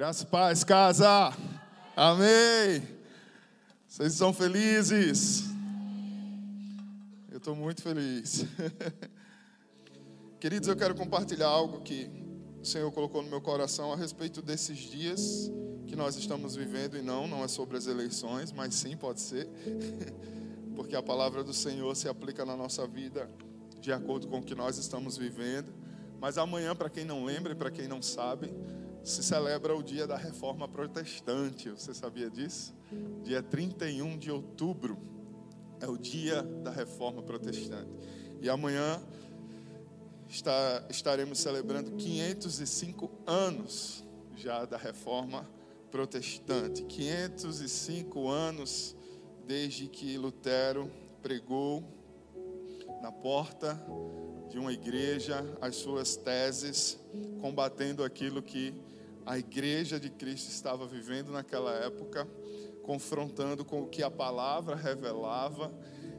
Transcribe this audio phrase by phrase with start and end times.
[0.00, 1.30] Graça e paz, casa.
[1.94, 2.82] Amém.
[3.86, 5.44] Vocês são felizes?
[7.30, 8.46] Eu estou muito feliz.
[10.40, 12.10] Queridos, eu quero compartilhar algo que
[12.62, 15.52] o Senhor colocou no meu coração a respeito desses dias
[15.86, 19.50] que nós estamos vivendo e não, não é sobre as eleições, mas sim pode ser,
[20.74, 23.28] porque a palavra do Senhor se aplica na nossa vida
[23.82, 25.70] de acordo com o que nós estamos vivendo.
[26.18, 28.50] Mas amanhã, para quem não lembra e para quem não sabe,
[29.02, 31.70] se celebra o dia da reforma protestante.
[31.70, 32.74] Você sabia disso?
[33.22, 34.98] Dia 31 de outubro
[35.80, 37.90] é o dia da reforma protestante.
[38.40, 39.02] E amanhã
[40.28, 44.04] está, estaremos celebrando 505 anos
[44.36, 45.48] já da reforma
[45.90, 46.84] protestante.
[46.84, 48.96] 505 anos
[49.46, 50.90] desde que Lutero
[51.22, 51.82] pregou
[53.02, 53.80] na porta
[54.48, 56.98] de uma igreja as suas teses,
[57.40, 58.74] combatendo aquilo que
[59.30, 62.26] a igreja de Cristo estava vivendo naquela época,
[62.82, 65.72] confrontando com o que a palavra revelava,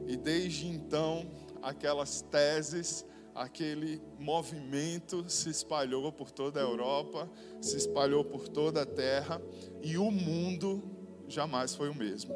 [0.08, 1.30] e desde então
[1.62, 8.86] aquelas teses, aquele movimento se espalhou por toda a Europa, se espalhou por toda a
[8.86, 9.42] terra,
[9.82, 10.82] e o mundo
[11.28, 12.34] jamais foi o mesmo.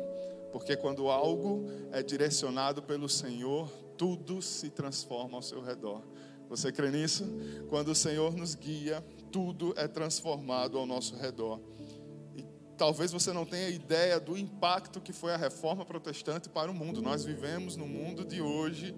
[0.51, 6.03] Porque quando algo é direcionado pelo Senhor, tudo se transforma ao seu redor.
[6.49, 7.25] Você crê nisso?
[7.69, 9.01] Quando o Senhor nos guia,
[9.35, 11.59] tudo é transformado ao nosso redor.
[12.37, 12.45] E
[12.77, 17.01] talvez você não tenha ideia do impacto que foi a reforma protestante para o mundo.
[17.01, 18.95] Nós vivemos no mundo de hoje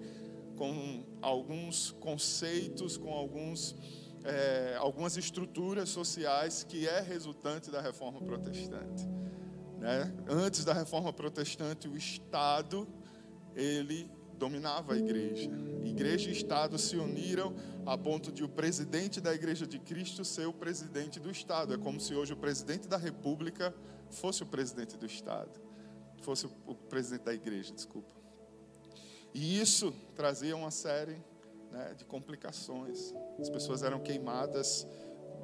[0.56, 3.74] com alguns conceitos, com alguns,
[4.22, 9.08] é, algumas estruturas sociais que é resultante da reforma protestante.
[9.80, 10.14] Né?
[10.28, 12.86] Antes da reforma protestante, o Estado
[13.56, 14.08] ele
[14.38, 15.50] dominava a igreja.
[15.84, 20.46] Igreja e Estado se uniram a ponto de o presidente da Igreja de Cristo ser
[20.46, 21.74] o presidente do Estado.
[21.74, 23.74] É como se hoje o presidente da República
[24.10, 25.60] fosse o presidente do Estado,
[26.22, 28.14] fosse o presidente da Igreja, desculpa.
[29.34, 31.22] E isso trazia uma série
[31.70, 33.12] né, de complicações.
[33.38, 34.86] As pessoas eram queimadas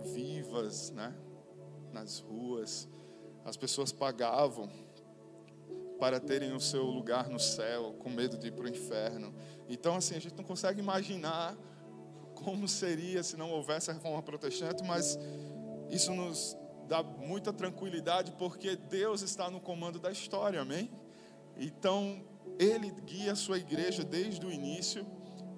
[0.05, 1.15] vivas, né,
[1.93, 2.89] nas ruas.
[3.45, 4.71] As pessoas pagavam
[5.99, 9.35] para terem o seu lugar no céu, com medo de ir para o inferno.
[9.69, 11.57] Então, assim, a gente não consegue imaginar
[12.35, 15.19] como seria se não houvesse a reforma protestante, mas
[15.89, 16.57] isso nos
[16.89, 20.91] dá muita tranquilidade porque Deus está no comando da história, amém?
[21.57, 22.23] Então,
[22.59, 25.07] Ele guia a sua igreja desde o início.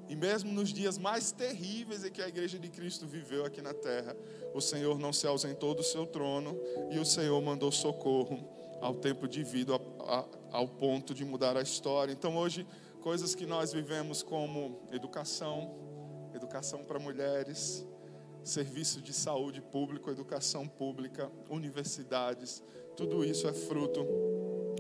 [0.09, 3.75] E mesmo nos dias mais terríveis em que a igreja de Cristo viveu aqui na
[3.75, 4.17] terra,
[4.55, 6.57] o Senhor não se ausentou do seu trono
[6.93, 8.49] e o Senhor mandou socorro
[8.87, 12.13] ao tempo devido a, a, ao ponto de mudar a história.
[12.13, 12.65] Então, hoje,
[13.01, 15.75] coisas que nós vivemos como educação,
[16.33, 17.85] educação para mulheres,
[18.45, 22.63] serviço de saúde público, educação pública, universidades,
[22.97, 24.07] tudo isso é fruto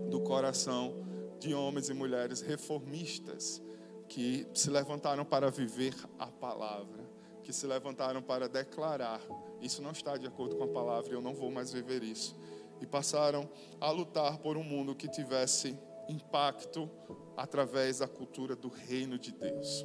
[0.08, 1.04] do coração
[1.40, 3.60] de homens e mulheres reformistas
[4.08, 7.04] que se levantaram para viver a palavra,
[7.42, 9.20] que se levantaram para declarar:
[9.60, 12.36] isso não está de acordo com a palavra, eu não vou mais viver isso
[12.80, 13.48] e passaram
[13.80, 15.78] a lutar por um mundo que tivesse
[16.08, 16.90] impacto
[17.36, 19.84] através da cultura do reino de Deus.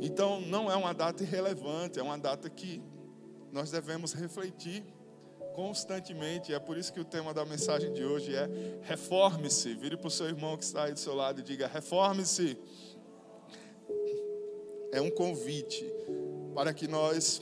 [0.00, 2.82] Então, não é uma data irrelevante, é uma data que
[3.52, 4.84] nós devemos refletir
[5.54, 6.54] constantemente.
[6.54, 8.48] É por isso que o tema da mensagem de hoje é
[8.82, 9.74] reforme-se.
[9.74, 12.56] Vire para o seu irmão que está aí do seu lado e diga: reforme-se.
[14.92, 15.84] É um convite
[16.54, 17.40] para que nós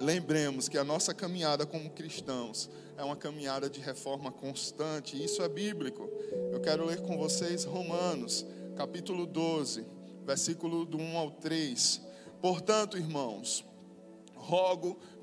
[0.00, 5.48] lembremos que a nossa caminhada como cristãos é uma caminhada de reforma constante, isso é
[5.48, 6.08] bíblico.
[6.52, 8.46] Eu quero ler com vocês Romanos,
[8.76, 9.86] capítulo 12,
[10.24, 12.00] versículo do 1 ao 3.
[12.40, 13.64] Portanto, irmãos,
[14.34, 14.98] rogo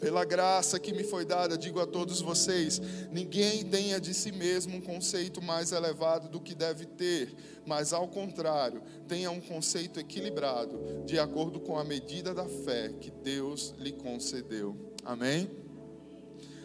[0.00, 2.80] pela graça que me foi dada, digo a todos vocês:
[3.12, 7.34] ninguém tenha de si mesmo um conceito mais elevado do que deve ter,
[7.66, 13.10] mas ao contrário, tenha um conceito equilibrado, de acordo com a medida da fé que
[13.10, 14.74] Deus lhe concedeu.
[15.04, 15.50] Amém?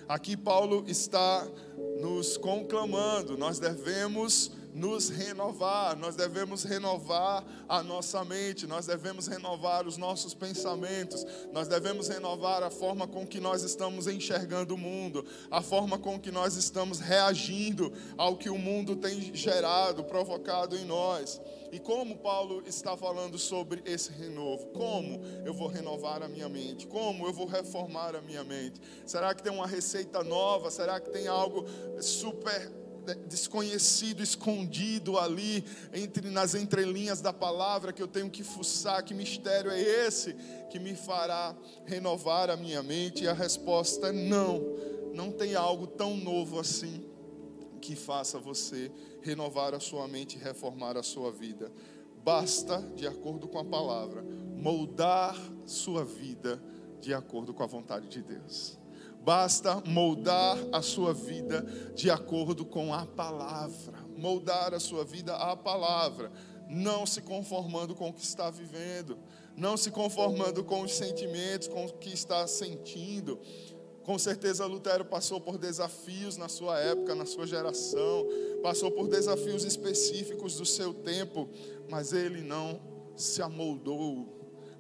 [0.07, 1.47] Aqui Paulo está
[1.99, 9.87] nos conclamando, nós devemos nos renovar, nós devemos renovar a nossa mente, nós devemos renovar
[9.87, 15.25] os nossos pensamentos, nós devemos renovar a forma com que nós estamos enxergando o mundo,
[15.49, 20.83] a forma com que nós estamos reagindo ao que o mundo tem gerado, provocado em
[20.83, 21.39] nós.
[21.71, 24.67] E como Paulo está falando sobre esse renovo?
[24.67, 26.85] Como eu vou renovar a minha mente?
[26.85, 28.81] Como eu vou reformar a minha mente?
[29.05, 30.69] Será que tem uma receita nova?
[30.69, 31.65] Será que tem algo
[32.01, 35.63] super desconhecido, escondido ali
[35.93, 40.33] entre nas entrelinhas da palavra que eu tenho que fuçar, que mistério é esse
[40.69, 41.55] que me fará
[41.85, 43.23] renovar a minha mente?
[43.23, 44.61] E a resposta é não.
[45.13, 47.05] Não tem algo tão novo assim
[47.81, 48.91] que faça você
[49.21, 51.71] renovar a sua mente e reformar a sua vida.
[52.23, 54.23] Basta, de acordo com a palavra,
[54.55, 55.35] moldar
[55.65, 56.61] sua vida
[56.99, 58.79] de acordo com a vontade de Deus.
[59.25, 64.05] Basta moldar a sua vida de acordo com a palavra.
[64.15, 66.31] Moldar a sua vida à palavra.
[66.69, 69.17] Não se conformando com o que está vivendo.
[69.57, 73.39] Não se conformando com os sentimentos, com o que está sentindo
[74.05, 78.27] com certeza Lutero passou por desafios na sua época, na sua geração,
[78.61, 81.49] passou por desafios específicos do seu tempo,
[81.89, 82.79] mas ele não
[83.15, 84.34] se amoldou,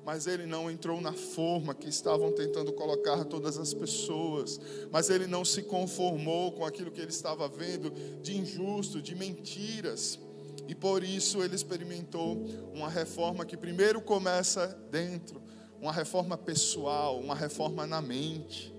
[0.05, 4.59] mas ele não entrou na forma que estavam tentando colocar todas as pessoas,
[4.91, 7.91] mas ele não se conformou com aquilo que ele estava vendo
[8.21, 10.19] de injusto, de mentiras.
[10.67, 15.41] E por isso ele experimentou uma reforma que primeiro começa dentro,
[15.81, 18.74] uma reforma pessoal, uma reforma na mente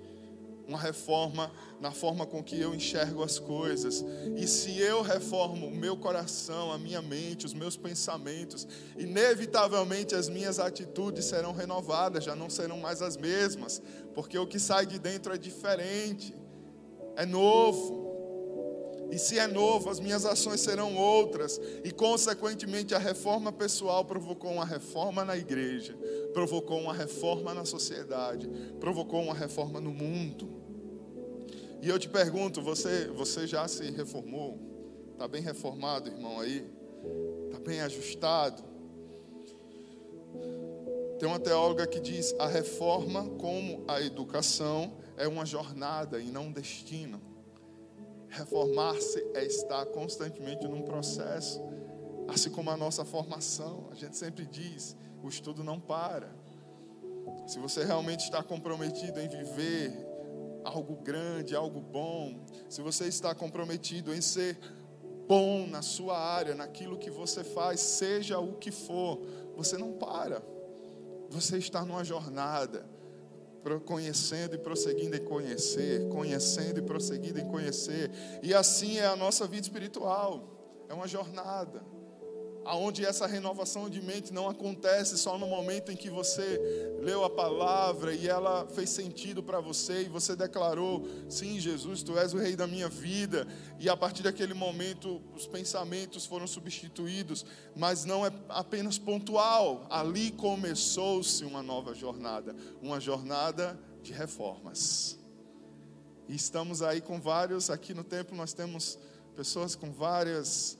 [0.66, 4.04] uma reforma na forma com que eu enxergo as coisas.
[4.36, 8.66] E se eu reformo o meu coração, a minha mente, os meus pensamentos,
[8.96, 13.80] inevitavelmente as minhas atitudes serão renovadas, já não serão mais as mesmas,
[14.14, 16.34] porque o que sai de dentro é diferente,
[17.16, 18.05] é novo.
[19.10, 21.60] E se é novo, as minhas ações serão outras.
[21.84, 25.96] E, consequentemente, a reforma pessoal provocou uma reforma na igreja,
[26.32, 28.48] provocou uma reforma na sociedade,
[28.80, 30.48] provocou uma reforma no mundo.
[31.80, 34.58] E eu te pergunto: você, você já se reformou?
[35.12, 36.66] Está bem reformado, irmão, aí?
[37.46, 38.62] Está bem ajustado?
[41.18, 46.46] Tem uma teóloga que diz: a reforma, como a educação, é uma jornada e não
[46.46, 47.35] um destino.
[48.36, 51.58] Reformar-se é estar constantemente num processo,
[52.28, 53.88] assim como a nossa formação.
[53.90, 56.30] A gente sempre diz: o estudo não para.
[57.46, 59.90] Se você realmente está comprometido em viver
[60.64, 64.58] algo grande, algo bom, se você está comprometido em ser
[65.26, 69.18] bom na sua área, naquilo que você faz, seja o que for,
[69.56, 70.42] você não para.
[71.30, 72.86] Você está numa jornada
[73.84, 78.10] conhecendo e prosseguindo em conhecer, conhecendo e prosseguindo em conhecer.
[78.42, 80.84] E assim é a nossa vida espiritual.
[80.88, 81.82] É uma jornada
[82.66, 86.60] aonde essa renovação de mente não acontece só no momento em que você
[87.00, 92.18] leu a palavra e ela fez sentido para você e você declarou: "Sim, Jesus, tu
[92.18, 93.46] és o rei da minha vida".
[93.78, 99.86] E a partir daquele momento os pensamentos foram substituídos, mas não é apenas pontual.
[99.88, 105.18] Ali começou-se uma nova jornada, uma jornada de reformas.
[106.28, 108.98] E estamos aí com vários, aqui no templo nós temos
[109.36, 110.76] pessoas com várias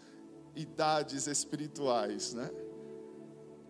[0.56, 2.50] idades espirituais, né?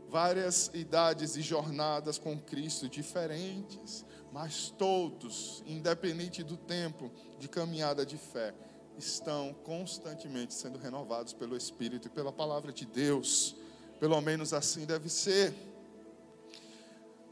[0.09, 8.17] Várias idades e jornadas com Cristo diferentes, mas todos, independente do tempo de caminhada de
[8.17, 8.55] fé,
[8.97, 13.57] estão constantemente sendo renovados pelo Espírito e pela palavra de Deus.
[13.99, 15.53] Pelo menos assim deve ser.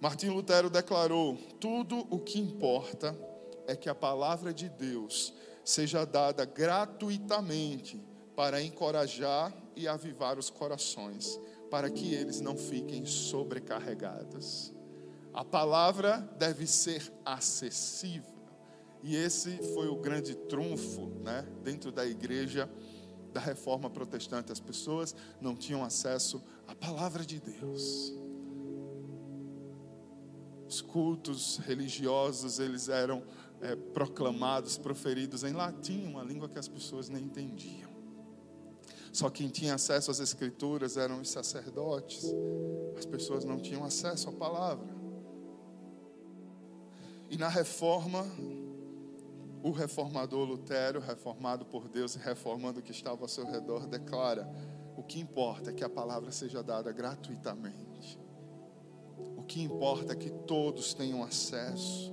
[0.01, 3.17] Martim Lutero declarou: tudo o que importa
[3.67, 5.33] é que a palavra de Deus
[5.65, 11.39] seja dada gratuitamente para encorajar e avivar os corações,
[11.71, 14.73] para que eles não fiquem sobrecarregados.
[15.33, 18.33] A palavra deve ser acessível.
[19.03, 22.71] E esse foi o grande trunfo, né, dentro da igreja
[23.33, 24.53] da reforma protestante.
[24.53, 28.15] As pessoas não tinham acesso à palavra de Deus.
[30.67, 33.23] Os cultos religiosos, eles eram
[33.61, 37.94] é, proclamados, proferidos em latim, uma língua que as pessoas nem entendiam.
[39.15, 42.25] Só quem tinha acesso às escrituras eram os sacerdotes.
[42.99, 44.93] As pessoas não tinham acesso à palavra.
[47.31, 48.27] E na reforma,
[49.63, 54.51] o reformador Lutero, reformado por Deus e reformando o que estava ao seu redor, declara:
[54.97, 58.19] o que importa é que a palavra seja dada gratuitamente.
[59.37, 62.13] O que importa é que todos tenham acesso.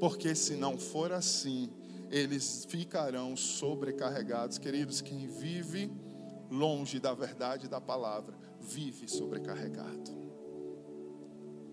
[0.00, 1.70] Porque se não for assim,
[2.10, 4.58] eles ficarão sobrecarregados.
[4.58, 6.02] Queridos, quem vive
[6.54, 10.10] longe da verdade da palavra, vive sobrecarregado.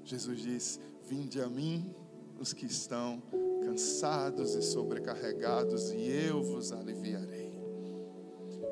[0.04, 1.94] Jesus diz: Vinde a mim
[2.40, 3.22] os que estão
[3.64, 7.52] cansados e sobrecarregados, e eu vos aliviarei.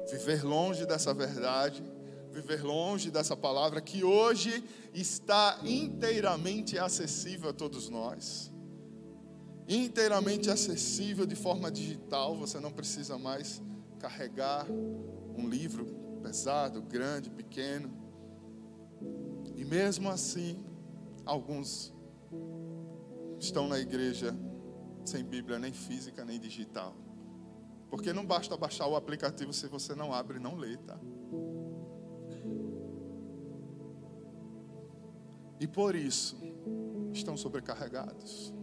[0.09, 1.83] Viver longe dessa verdade,
[2.31, 4.63] viver longe dessa palavra que hoje
[4.93, 8.51] está inteiramente acessível a todos nós.
[9.67, 13.61] Inteiramente acessível de forma digital, você não precisa mais
[13.99, 14.65] carregar
[15.37, 17.89] um livro pesado, grande, pequeno.
[19.55, 20.63] E mesmo assim,
[21.25, 21.93] alguns
[23.39, 24.35] estão na igreja
[25.05, 26.95] sem Bíblia nem física nem digital.
[27.89, 30.99] Porque não basta baixar o aplicativo se você não abre e não lê, tá?
[35.59, 36.37] E por isso
[37.11, 38.53] estão sobrecarregados.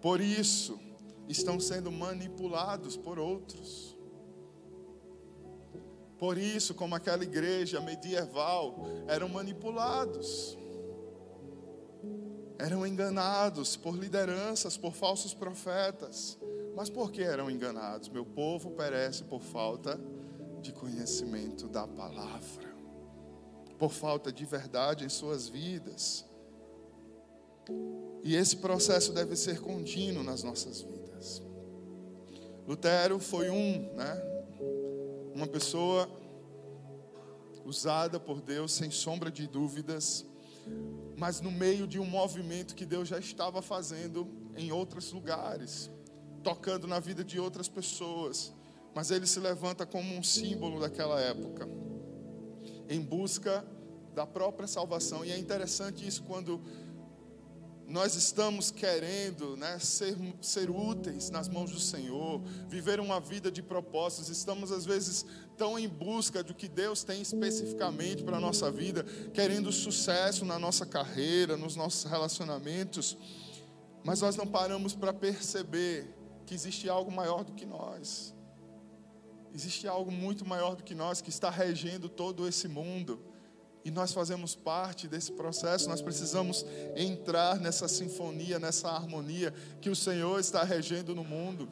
[0.00, 0.78] Por isso
[1.28, 3.95] estão sendo manipulados por outros.
[6.18, 10.56] Por isso, como aquela igreja medieval, eram manipulados
[12.58, 16.38] eram enganados por lideranças, por falsos profetas.
[16.74, 18.08] Mas por que eram enganados?
[18.08, 19.98] Meu povo perece por falta
[20.60, 22.74] de conhecimento da palavra,
[23.78, 26.24] por falta de verdade em suas vidas.
[28.22, 31.42] E esse processo deve ser contínuo nas nossas vidas.
[32.66, 34.35] Lutero foi um, né?
[35.36, 36.08] Uma pessoa
[37.64, 40.24] usada por Deus sem sombra de dúvidas
[41.16, 45.90] mas no meio de um movimento que Deus já estava fazendo em outros lugares,
[46.42, 48.52] tocando na vida de outras pessoas.
[48.94, 51.68] Mas ele se levanta como um símbolo daquela época,
[52.88, 53.66] em busca
[54.14, 55.24] da própria salvação.
[55.24, 56.60] E é interessante isso quando
[57.88, 63.62] nós estamos querendo né, ser, ser úteis nas mãos do Senhor, viver uma vida de
[63.62, 65.24] propósitos, estamos às vezes
[65.56, 70.58] tão em busca do que Deus tem especificamente para a nossa vida, querendo sucesso na
[70.58, 73.16] nossa carreira, nos nossos relacionamentos,
[74.04, 76.12] mas nós não paramos para perceber
[76.44, 78.34] que existe algo maior do que nós,
[79.54, 83.35] existe algo muito maior do que nós que está regendo todo esse mundo
[83.86, 86.66] e nós fazemos parte desse processo, nós precisamos
[86.96, 91.68] entrar nessa sinfonia, nessa harmonia que o Senhor está regendo no mundo.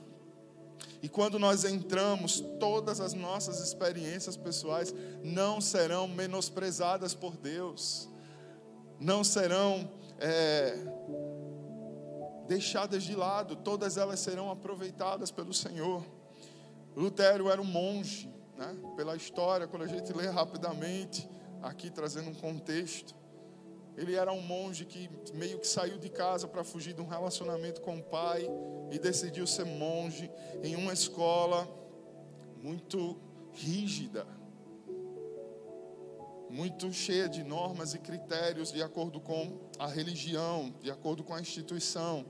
[1.03, 4.95] E quando nós entramos, todas as nossas experiências pessoais
[5.25, 8.09] não serão menosprezadas por Deus,
[9.01, 9.91] não serão
[10.21, 10.79] é,
[12.47, 16.07] deixadas de lado, todas elas serão aproveitadas pelo Senhor.
[16.95, 18.73] Lutero era um monge, né?
[18.95, 21.29] pela história, quando a gente lê rapidamente,
[21.65, 23.15] aqui trazendo um contexto.
[23.97, 27.81] Ele era um monge que meio que saiu de casa para fugir de um relacionamento
[27.81, 28.49] com o pai
[28.91, 30.31] e decidiu ser monge
[30.63, 31.69] em uma escola
[32.61, 33.17] muito
[33.53, 34.27] rígida,
[36.51, 41.41] muito cheia de normas e critérios de acordo com a religião, de acordo com a
[41.41, 42.27] instituição.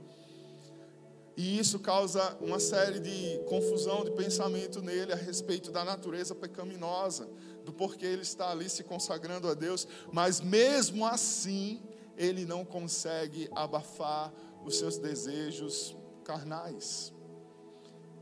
[1.36, 7.28] E isso causa uma série de confusão de pensamento nele a respeito da natureza pecaminosa,
[7.64, 11.82] do porquê ele está ali se consagrando a Deus, mas mesmo assim,
[12.16, 14.32] ele não consegue abafar
[14.64, 17.12] os seus desejos carnais.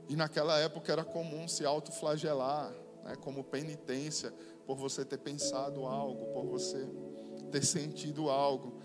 [0.08, 2.72] E naquela época era comum se autoflagelar,
[3.04, 4.32] né, como penitência
[4.66, 6.88] por você ter pensado algo, por você
[7.50, 8.80] ter sentido algo.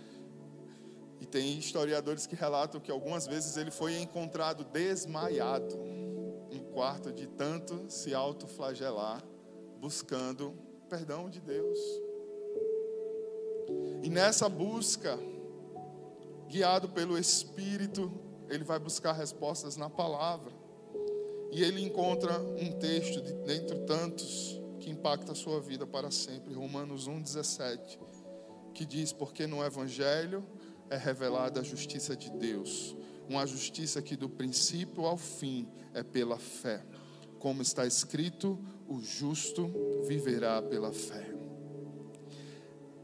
[1.28, 5.76] E tem historiadores que relatam que algumas vezes ele foi encontrado desmaiado
[6.50, 9.22] no quarto de tanto se autoflagelar
[9.80, 10.54] buscando
[10.90, 11.78] perdão de Deus.
[14.02, 15.20] E nessa busca,
[16.48, 18.10] guiado pelo Espírito,
[18.48, 20.54] ele vai buscar respostas na palavra.
[21.52, 26.54] E ele encontra um texto, de, dentre tantos, que impacta a sua vida para sempre.
[26.54, 28.00] Romanos 1,17,
[28.74, 30.46] que diz: Porque no Evangelho
[30.90, 32.96] é revelada a justiça de Deus,
[33.28, 36.84] uma justiça que do princípio ao fim é pela fé.
[37.40, 39.70] Como está escrito, o justo
[40.08, 41.28] viverá pela fé.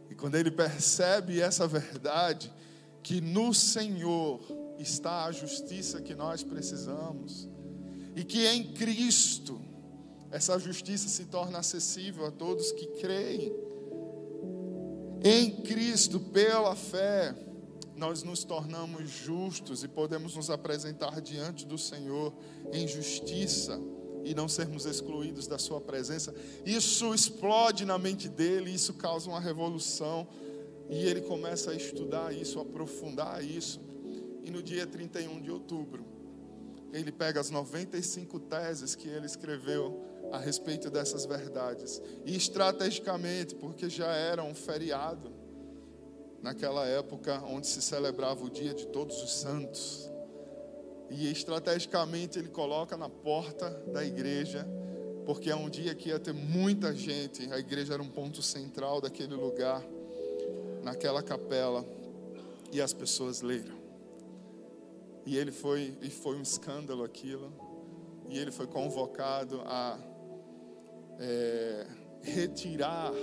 [0.09, 2.53] E quando ele percebe essa verdade,
[3.01, 4.41] que no Senhor
[4.79, 7.49] está a justiça que nós precisamos,
[8.15, 9.59] e que em Cristo
[10.31, 13.53] essa justiça se torna acessível a todos que creem.
[15.23, 17.35] Em Cristo, pela fé,
[18.03, 22.33] nós nos tornamos justos e podemos nos apresentar diante do Senhor
[22.73, 23.79] em justiça
[24.25, 26.35] e não sermos excluídos da Sua presença.
[26.65, 30.27] Isso explode na mente dele, isso causa uma revolução.
[30.89, 33.79] E ele começa a estudar isso, a aprofundar isso.
[34.43, 36.05] E no dia 31 de outubro,
[36.91, 42.01] ele pega as 95 teses que ele escreveu a respeito dessas verdades.
[42.25, 45.42] E estrategicamente, porque já era um feriado,
[46.43, 50.11] naquela época onde se celebrava o dia de todos os santos.
[51.09, 54.67] E estrategicamente ele coloca na porta da igreja,
[55.25, 58.99] porque é um dia que ia ter muita gente, a igreja era um ponto central
[58.99, 59.81] daquele lugar,
[60.83, 61.85] naquela capela,
[62.73, 63.81] e as pessoas leram.
[65.25, 67.53] E ele foi, e foi um escândalo aquilo,
[68.27, 69.97] e ele foi convocado a
[71.19, 71.87] é,
[72.21, 73.13] retirar,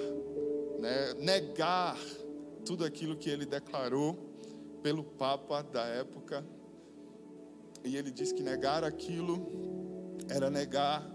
[0.79, 1.99] né, negar
[2.65, 4.17] tudo aquilo que ele declarou
[4.83, 6.45] pelo Papa da época.
[7.85, 9.47] E ele diz que negar aquilo
[10.29, 11.09] era negar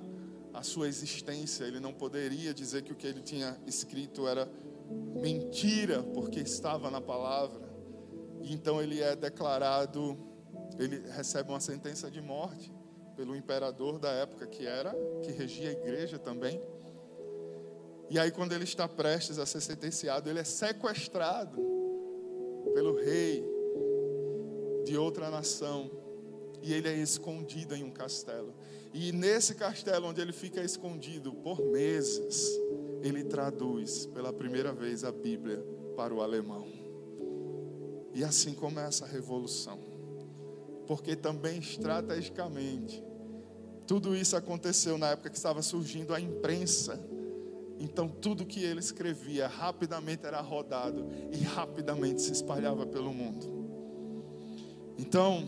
[0.54, 1.66] a sua existência.
[1.66, 4.50] Ele não poderia dizer que o que ele tinha escrito era
[5.22, 7.62] mentira, porque estava na palavra.
[8.42, 10.18] E então ele é declarado,
[10.78, 12.72] ele recebe uma sentença de morte
[13.16, 16.62] pelo imperador da época que era, que regia a igreja também.
[18.10, 21.60] E aí, quando ele está prestes a ser sentenciado, ele é sequestrado
[22.74, 23.44] pelo rei
[24.86, 25.90] de outra nação.
[26.62, 28.54] E ele é escondido em um castelo.
[28.94, 32.50] E nesse castelo, onde ele fica escondido por meses,
[33.02, 35.64] ele traduz pela primeira vez a Bíblia
[35.96, 36.68] para o alemão.
[38.14, 39.80] E assim começa a revolução.
[40.88, 43.04] Porque também estrategicamente,
[43.86, 47.00] tudo isso aconteceu na época que estava surgindo a imprensa
[47.80, 53.46] então tudo que ele escrevia rapidamente era rodado e rapidamente se espalhava pelo mundo.
[54.98, 55.48] Então,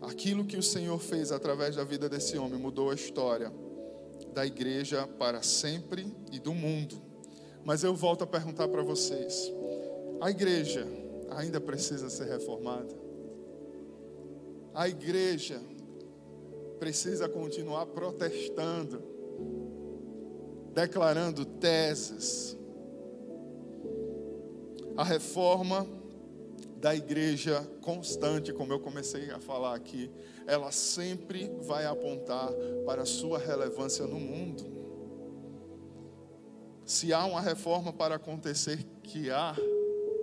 [0.00, 3.52] aquilo que o Senhor fez através da vida desse homem mudou a história
[4.32, 7.00] da igreja para sempre e do mundo.
[7.64, 9.52] Mas eu volto a perguntar para vocês:
[10.20, 10.86] a igreja
[11.30, 12.96] ainda precisa ser reformada?
[14.74, 15.60] A igreja
[16.78, 19.17] precisa continuar protestando
[20.78, 22.56] declarando teses.
[24.96, 25.84] A reforma
[26.76, 30.08] da igreja constante, como eu comecei a falar aqui,
[30.46, 32.52] ela sempre vai apontar
[32.86, 34.64] para a sua relevância no mundo.
[36.84, 39.56] Se há uma reforma para acontecer, que há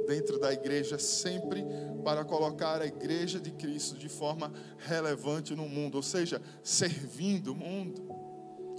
[0.08, 1.66] dentro da igreja, sempre
[2.02, 7.56] para colocar a igreja de Cristo de forma relevante no mundo, ou seja, servindo o
[7.56, 8.08] mundo,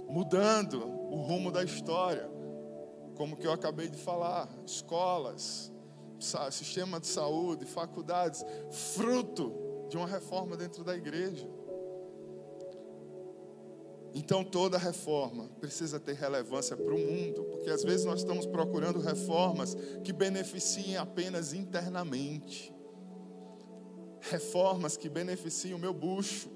[0.09, 2.29] mudando o rumo da história,
[3.15, 5.71] como que eu acabei de falar, escolas,
[6.51, 8.43] sistema de saúde, faculdades,
[8.95, 9.53] fruto
[9.89, 11.47] de uma reforma dentro da igreja.
[14.13, 18.99] Então toda reforma precisa ter relevância para o mundo, porque às vezes nós estamos procurando
[18.99, 22.73] reformas que beneficiem apenas internamente,
[24.21, 26.49] reformas que beneficiem o meu bucho,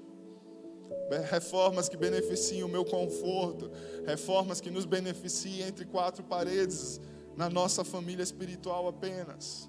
[1.30, 3.70] reformas que beneficiem o meu conforto,
[4.06, 7.00] reformas que nos beneficiem entre quatro paredes
[7.36, 9.68] na nossa família espiritual apenas.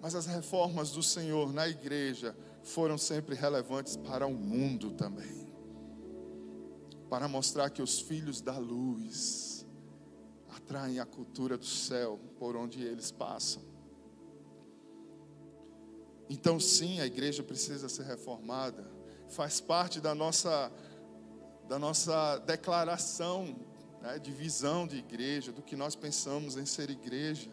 [0.00, 5.48] Mas as reformas do Senhor na igreja foram sempre relevantes para o mundo também.
[7.08, 9.66] Para mostrar que os filhos da luz
[10.48, 13.62] atraem a cultura do céu por onde eles passam.
[16.28, 18.97] Então, sim, a igreja precisa ser reformada
[19.28, 20.72] faz parte da nossa,
[21.68, 23.56] da nossa declaração
[24.00, 27.50] né, de visão de igreja, do que nós pensamos em ser igreja.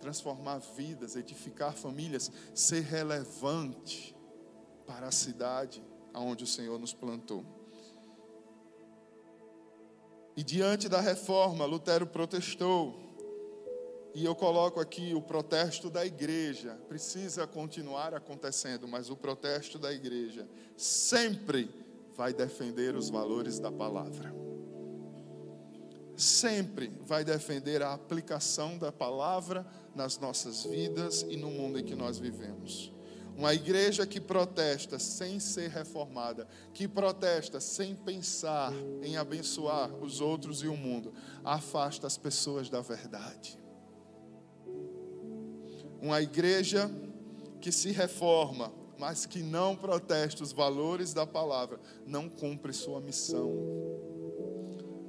[0.00, 4.14] Transformar vidas, edificar famílias, ser relevante
[4.86, 7.44] para a cidade aonde o Senhor nos plantou.
[10.36, 13.05] E diante da reforma, Lutero protestou
[14.16, 19.92] e eu coloco aqui o protesto da igreja, precisa continuar acontecendo, mas o protesto da
[19.92, 21.68] igreja sempre
[22.14, 24.34] vai defender os valores da palavra.
[26.16, 31.94] Sempre vai defender a aplicação da palavra nas nossas vidas e no mundo em que
[31.94, 32.90] nós vivemos.
[33.36, 40.62] Uma igreja que protesta sem ser reformada, que protesta sem pensar em abençoar os outros
[40.62, 41.12] e o mundo,
[41.44, 43.65] afasta as pessoas da verdade.
[46.06, 46.88] Uma igreja
[47.60, 53.52] que se reforma, mas que não protesta os valores da palavra, não cumpre sua missão.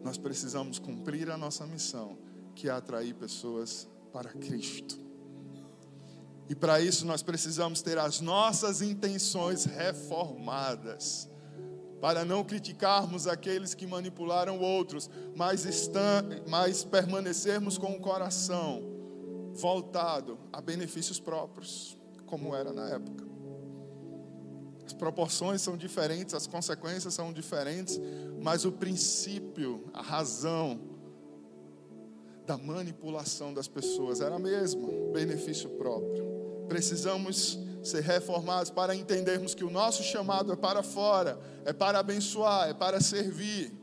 [0.03, 2.17] Nós precisamos cumprir a nossa missão,
[2.55, 4.99] que é atrair pessoas para Cristo.
[6.49, 11.29] E para isso nós precisamos ter as nossas intenções reformadas,
[12.01, 18.96] para não criticarmos aqueles que manipularam outros, mas, está, mas permanecermos com o coração
[19.57, 23.25] voltado a benefícios próprios, como era na época.
[24.85, 27.99] As proporções são diferentes, as consequências são diferentes,
[28.41, 30.79] mas o princípio, a razão
[32.45, 36.25] da manipulação das pessoas era a mesma, benefício próprio.
[36.69, 42.69] Precisamos ser reformados para entendermos que o nosso chamado é para fora, é para abençoar,
[42.69, 43.73] é para servir.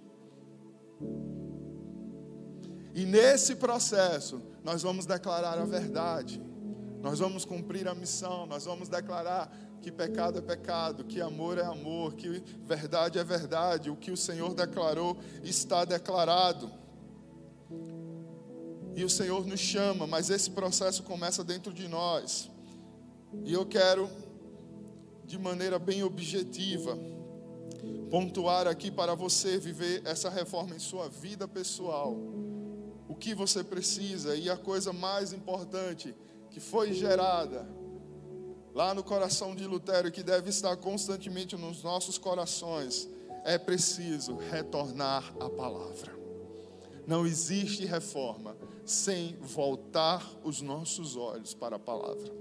[2.95, 6.43] E nesse processo, nós vamos declarar a verdade,
[7.03, 11.65] nós vamos cumprir a missão, nós vamos declarar que pecado é pecado, que amor é
[11.65, 16.73] amor, que verdade é verdade, o que o Senhor declarou está declarado.
[18.97, 22.51] E o Senhor nos chama, mas esse processo começa dentro de nós.
[23.45, 24.09] E eu quero,
[25.27, 26.97] de maneira bem objetiva,
[28.11, 32.17] pontuar aqui para você viver essa reforma em sua vida pessoal.
[33.15, 36.13] O que você precisa e a coisa mais importante
[36.51, 37.65] que foi gerada
[38.75, 43.09] lá no coração de Lutero que deve estar constantemente nos nossos corações
[43.45, 46.13] é preciso retornar à palavra.
[47.07, 52.35] Não existe reforma sem voltar os nossos olhos para a palavra,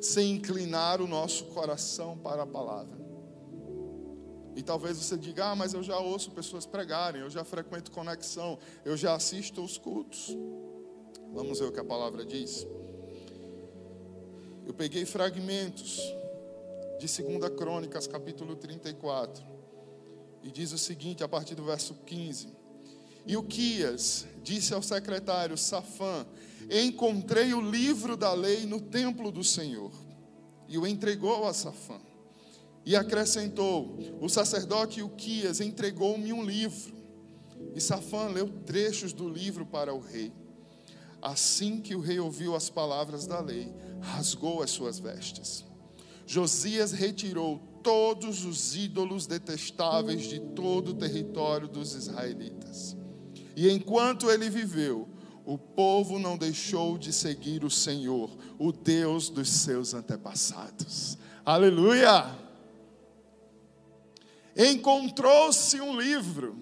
[0.00, 2.96] sem inclinar o nosso coração para a palavra.
[4.54, 8.58] E talvez você diga: Ah, mas eu já ouço pessoas pregarem, eu já frequento conexão,
[8.84, 10.36] eu já assisto os cultos.
[11.32, 12.66] Vamos ver o que a palavra diz.
[14.66, 15.98] Eu peguei fragmentos
[16.98, 19.44] de 2 Crônicas, capítulo 34,
[20.42, 22.48] e diz o seguinte, a partir do verso 15.
[23.26, 26.26] E o Quias disse ao secretário Safã:
[26.70, 29.92] Encontrei o livro da lei no templo do Senhor.
[30.68, 32.00] E o entregou a Safã.
[32.84, 36.94] E acrescentou: O sacerdote Uquias entregou-me um livro.
[37.74, 40.32] E Safã leu trechos do livro para o rei.
[41.20, 45.64] Assim que o rei ouviu as palavras da lei, rasgou as suas vestes.
[46.26, 52.96] Josias retirou todos os ídolos detestáveis de todo o território dos israelitas
[53.56, 55.08] e enquanto ele viveu,
[55.44, 61.18] o povo não deixou de seguir o Senhor, o Deus dos seus antepassados.
[61.44, 62.41] Aleluia!
[64.56, 66.56] Encontrou-se um livro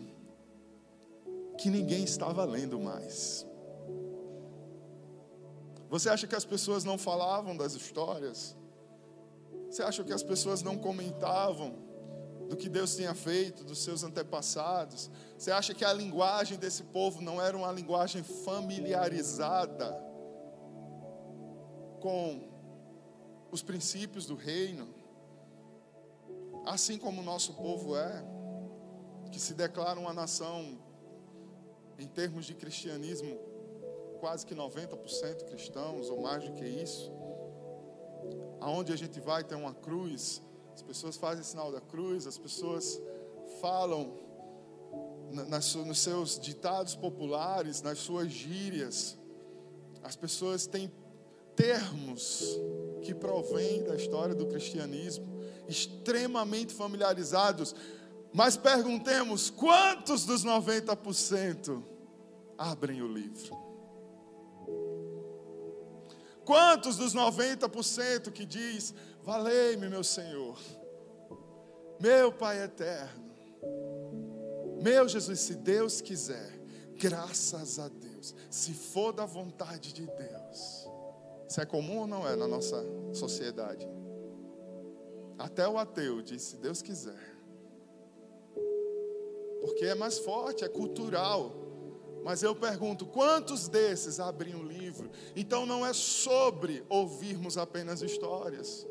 [1.59, 3.47] que ninguém estava lendo mais.
[5.89, 8.57] Você acha que as pessoas não falavam das histórias?
[9.69, 11.75] Você acha que as pessoas não comentavam
[12.49, 15.11] do que Deus tinha feito, dos seus antepassados?
[15.37, 19.93] Você acha que a linguagem desse povo não era uma linguagem familiarizada
[22.01, 22.49] com
[23.51, 25.00] os princípios do reino?
[26.65, 28.25] Assim como o nosso povo é,
[29.31, 30.79] que se declara uma nação,
[31.99, 33.39] em termos de cristianismo,
[34.21, 37.13] quase que 90% cristãos, ou mais do que isso.
[38.61, 40.43] Aonde a gente vai tem uma cruz,
[40.75, 43.01] as pessoas fazem sinal da cruz, as pessoas
[43.61, 44.19] falam
[45.49, 49.19] nas, nos seus ditados populares, nas suas gírias.
[50.03, 50.91] As pessoas têm
[51.55, 52.59] termos
[53.03, 55.27] que provêm da história do cristianismo,
[55.71, 57.75] extremamente familiarizados.
[58.33, 61.83] Mas perguntemos: quantos dos 90%
[62.59, 63.59] abrem o livro?
[66.45, 70.59] Quantos dos 90% que diz: Valei-me, meu Senhor,
[72.01, 73.31] meu Pai eterno,
[74.83, 76.59] meu Jesus, se Deus quiser,
[76.97, 80.89] graças a Deus, se for da vontade de Deus.
[81.49, 83.87] Isso é comum ou não é na nossa sociedade?
[85.41, 87.37] Até o ateu diz: se Deus quiser.
[89.61, 91.53] Porque é mais forte, é cultural.
[92.23, 95.11] Mas eu pergunto: quantos desses abrem um livro?
[95.35, 98.87] Então não é sobre ouvirmos apenas histórias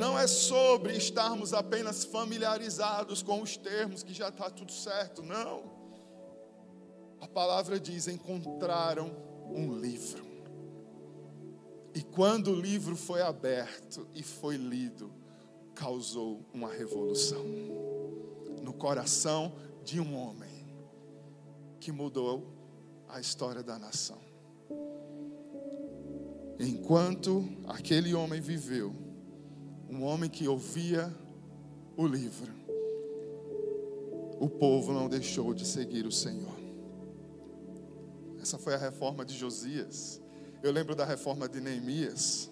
[0.00, 5.62] não é sobre estarmos apenas familiarizados com os termos que já está tudo certo, não.
[7.20, 9.14] A palavra diz: encontraram
[9.46, 10.24] um livro.
[11.94, 15.12] E quando o livro foi aberto e foi lido,
[15.80, 17.42] causou uma revolução
[18.62, 20.68] no coração de um homem
[21.80, 22.46] que mudou
[23.08, 24.18] a história da nação.
[26.58, 28.94] Enquanto aquele homem viveu,
[29.88, 31.10] um homem que ouvia
[31.96, 32.52] o livro,
[34.38, 36.60] o povo não deixou de seguir o Senhor.
[38.38, 40.20] Essa foi a reforma de Josias.
[40.62, 42.50] Eu lembro da reforma de Neemias.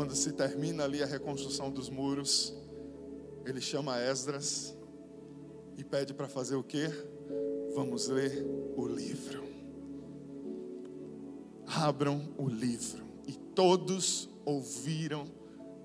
[0.00, 2.54] Quando se termina ali a reconstrução dos muros,
[3.44, 4.74] ele chama Esdras
[5.76, 6.86] e pede para fazer o quê?
[7.74, 8.42] Vamos ler
[8.78, 9.44] o livro.
[11.66, 13.04] Abram o livro.
[13.26, 15.26] E todos ouviram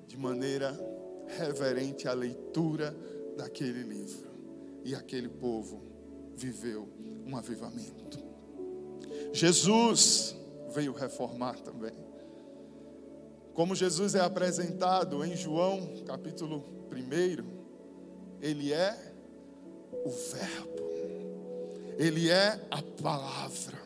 [0.08, 0.72] de maneira
[1.38, 2.96] reverente à leitura
[3.36, 4.30] daquele livro.
[4.86, 5.84] E aquele povo
[6.38, 6.88] viveu
[7.28, 8.18] um avivamento.
[9.34, 10.38] Jesus
[10.74, 12.05] veio reformar também.
[13.56, 17.56] Como Jesus é apresentado em João, capítulo 1,
[18.42, 19.14] ele é
[20.04, 20.92] o Verbo,
[21.98, 23.86] ele é a palavra.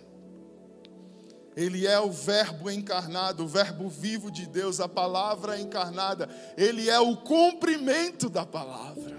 [1.55, 6.29] Ele é o Verbo encarnado, o Verbo vivo de Deus, a palavra encarnada.
[6.57, 9.17] Ele é o cumprimento da palavra.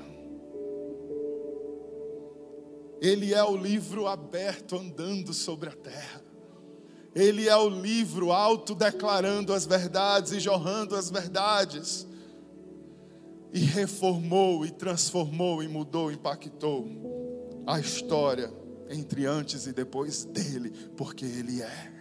[3.00, 6.19] Ele é o livro aberto andando sobre a terra.
[7.14, 12.06] Ele é o livro alto declarando as verdades e jorrando as verdades.
[13.52, 16.86] E reformou, e transformou, e mudou, impactou
[17.66, 18.52] a história
[18.88, 22.00] entre antes e depois dele, porque ele é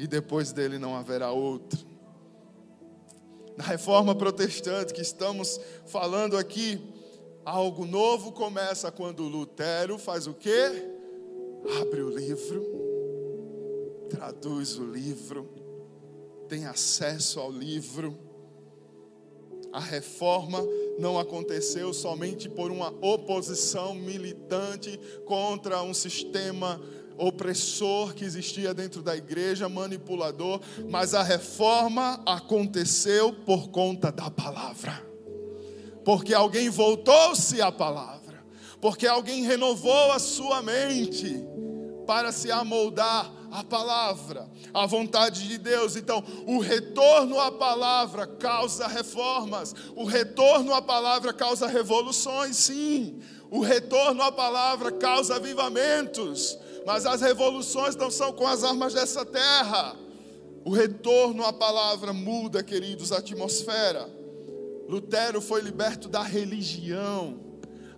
[0.00, 1.78] e depois dele não haverá outro.
[3.54, 6.80] Na reforma protestante que estamos falando aqui,
[7.44, 10.88] algo novo começa quando Lutero faz o quê?
[11.82, 12.89] Abre o livro,
[14.10, 15.48] traduz o livro,
[16.48, 18.18] tem acesso ao livro.
[19.72, 20.58] A reforma
[20.98, 26.80] não aconteceu somente por uma oposição militante contra um sistema
[27.16, 35.06] opressor que existia dentro da igreja, manipulador, mas a reforma aconteceu por conta da palavra.
[36.04, 38.44] Porque alguém voltou-se à palavra,
[38.80, 41.44] porque alguém renovou a sua mente
[42.06, 45.96] para se amoldar à palavra, à vontade de Deus.
[45.96, 53.20] Então, o retorno à palavra causa reformas, o retorno à palavra causa revoluções, sim.
[53.50, 56.56] O retorno à palavra causa avivamentos.
[56.86, 59.96] Mas as revoluções não são com as armas dessa terra.
[60.64, 64.08] O retorno à palavra muda, queridos, a atmosfera.
[64.88, 67.49] Lutero foi liberto da religião.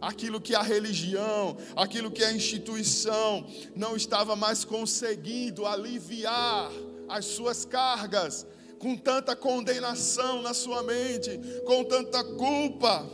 [0.02, 6.70] Aquilo que a religião, aquilo que a instituição não estava mais conseguindo aliviar
[7.08, 8.46] as suas cargas,
[8.78, 13.08] com tanta condenação na sua mente, com tanta culpa,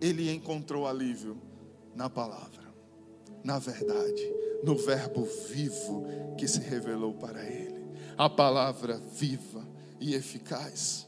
[0.00, 1.36] ele encontrou alívio
[1.94, 2.62] na palavra,
[3.42, 6.06] na verdade no Verbo vivo
[6.36, 7.86] que se revelou para ele.
[8.16, 9.66] A palavra viva
[10.00, 11.06] e eficaz.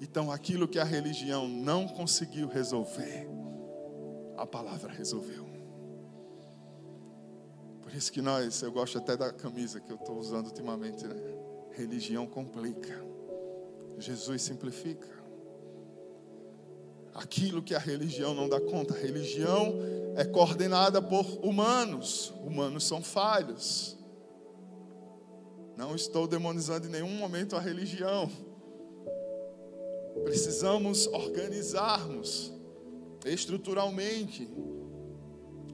[0.00, 3.28] Então, aquilo que a religião não conseguiu resolver,
[4.36, 5.46] a palavra resolveu.
[7.82, 11.14] Por isso que nós, eu gosto até da camisa que eu estou usando ultimamente, né?
[11.72, 13.04] Religião complica,
[13.98, 15.24] Jesus simplifica
[17.14, 18.94] aquilo que a religião não dá conta.
[18.94, 19.74] A religião
[20.16, 23.96] é coordenada por humanos, humanos são falhos.
[25.76, 28.30] Não estou demonizando em nenhum momento a religião.
[30.24, 32.52] Precisamos organizarmos
[33.24, 34.48] estruturalmente,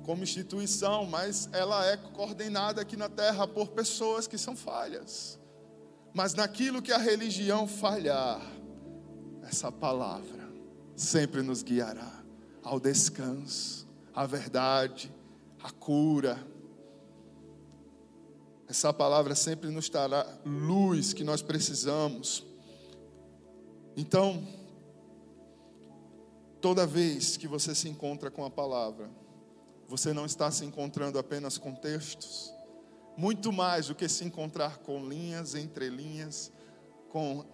[0.04, 5.38] como instituição, mas ela é coordenada aqui na terra por pessoas que são falhas.
[6.12, 8.40] Mas naquilo que a religião falhar,
[9.42, 10.48] essa palavra
[10.96, 12.22] sempre nos guiará
[12.62, 15.12] ao descanso, à verdade,
[15.62, 16.38] à cura.
[18.68, 22.46] Essa palavra sempre nos dará luz que nós precisamos.
[23.96, 24.46] Então,
[26.60, 29.10] toda vez que você se encontra com a palavra,
[29.88, 32.52] você não está se encontrando apenas com textos,
[33.16, 36.52] muito mais do que se encontrar com linhas, entrelinhas,
[37.08, 37.44] com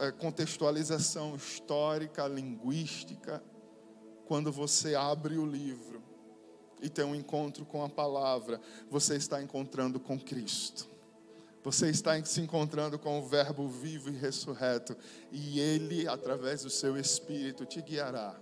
[0.00, 3.42] é, contextualização histórica, linguística,
[4.26, 6.02] quando você abre o livro
[6.82, 10.88] e tem um encontro com a palavra, você está encontrando com Cristo.
[11.68, 14.96] Você está se encontrando com o Verbo vivo e ressurreto,
[15.30, 18.34] e Ele, através do seu Espírito, te guiará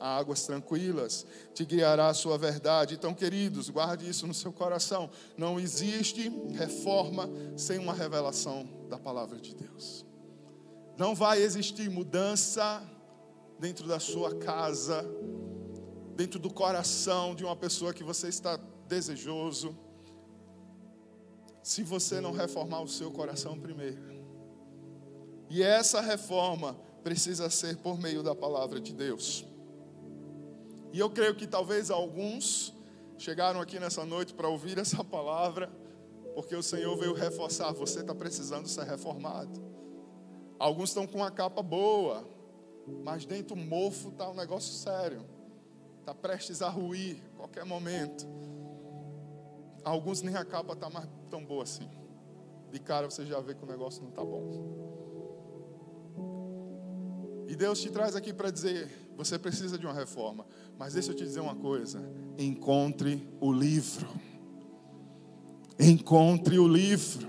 [0.00, 2.94] a águas tranquilas, te guiará a sua verdade.
[2.94, 5.10] Então, queridos, guarde isso no seu coração.
[5.36, 10.06] Não existe reforma sem uma revelação da palavra de Deus.
[10.96, 12.82] Não vai existir mudança
[13.58, 15.04] dentro da sua casa,
[16.14, 19.76] dentro do coração de uma pessoa que você está desejoso,
[21.66, 24.00] se você não reformar o seu coração primeiro.
[25.50, 29.44] E essa reforma precisa ser por meio da palavra de Deus.
[30.92, 32.72] E eu creio que talvez alguns
[33.18, 35.68] chegaram aqui nessa noite para ouvir essa palavra,
[36.36, 39.60] porque o Senhor veio reforçar: você está precisando ser reformado.
[40.60, 42.24] Alguns estão com uma capa boa,
[43.02, 45.26] mas dentro do mofo está um negócio sério.
[45.98, 48.24] Está prestes a ruir a qualquer momento.
[49.86, 51.88] Alguns nem a capa está mais tão boa assim.
[52.72, 54.74] De cara você já vê que o negócio não está bom.
[57.46, 60.44] E Deus te traz aqui para dizer: você precisa de uma reforma.
[60.76, 62.02] Mas deixa eu te dizer uma coisa:
[62.36, 64.08] encontre o livro.
[65.78, 67.28] Encontre o livro.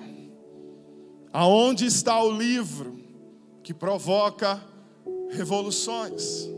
[1.31, 2.99] Aonde está o livro
[3.61, 4.59] que provoca
[5.29, 6.49] revoluções?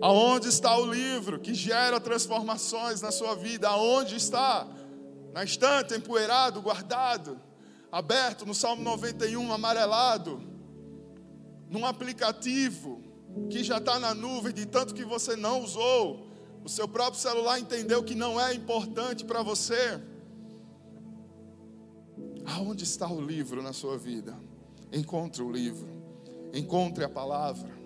[0.00, 3.68] Aonde está o livro que gera transformações na sua vida?
[3.68, 4.77] Aonde está?
[5.38, 7.40] Na estante, empoeirado, guardado,
[7.92, 10.42] aberto no Salmo 91, amarelado,
[11.70, 13.00] num aplicativo
[13.48, 16.26] que já está na nuvem de tanto que você não usou.
[16.64, 20.02] O seu próprio celular entendeu que não é importante para você.
[22.44, 24.36] Aonde está o livro na sua vida?
[24.92, 25.88] Encontre o livro,
[26.52, 27.78] encontre a palavra.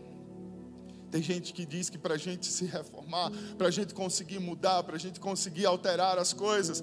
[1.10, 4.82] Tem gente que diz que para a gente se reformar, para a gente conseguir mudar,
[4.82, 6.82] para a gente conseguir alterar as coisas,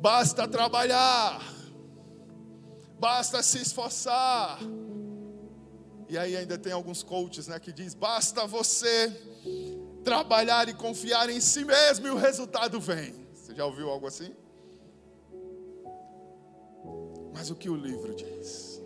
[0.00, 1.42] basta trabalhar,
[2.98, 4.58] basta se esforçar.
[6.08, 9.12] E aí ainda tem alguns coaches né, que diz: basta você
[10.04, 13.26] trabalhar e confiar em si mesmo e o resultado vem.
[13.34, 14.32] Você já ouviu algo assim?
[17.34, 18.80] Mas o que o livro diz?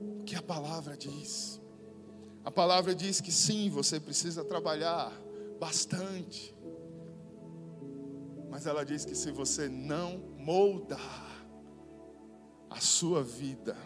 [0.00, 1.60] O que a palavra diz?
[2.44, 5.12] A palavra diz que sim, você precisa trabalhar
[5.58, 6.54] bastante.
[8.50, 11.46] Mas ela diz que se você não moldar
[12.70, 13.76] a sua vida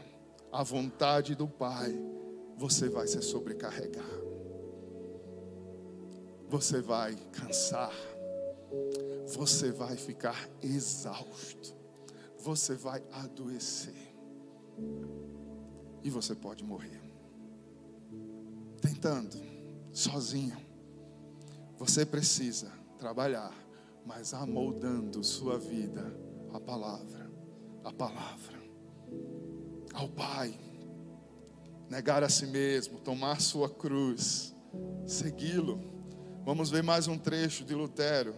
[0.53, 1.95] à vontade do Pai,
[2.57, 4.05] você vai se sobrecarregar.
[6.49, 7.93] Você vai cansar.
[9.27, 11.75] Você vai ficar exausto.
[12.39, 14.15] Você vai adoecer.
[16.03, 17.11] E você pode morrer
[18.81, 19.37] tentando,
[19.93, 20.57] sozinho.
[21.79, 23.53] Você precisa trabalhar,
[24.05, 26.15] mas amoldando sua vida
[26.53, 27.31] à palavra,
[27.85, 28.61] a palavra,
[29.95, 30.59] ao Pai.
[31.89, 34.55] Negar a si mesmo, tomar sua cruz,
[35.07, 35.81] segui-lo.
[36.45, 38.35] Vamos ver mais um trecho de Lutero.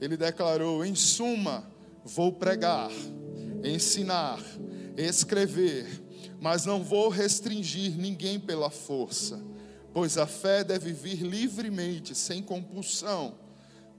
[0.00, 1.66] Ele declarou: Em suma,
[2.04, 2.90] vou pregar,
[3.64, 4.40] ensinar,
[4.96, 5.86] escrever,
[6.40, 9.42] mas não vou restringir ninguém pela força
[9.92, 13.34] pois a fé deve vir livremente, sem compulsão.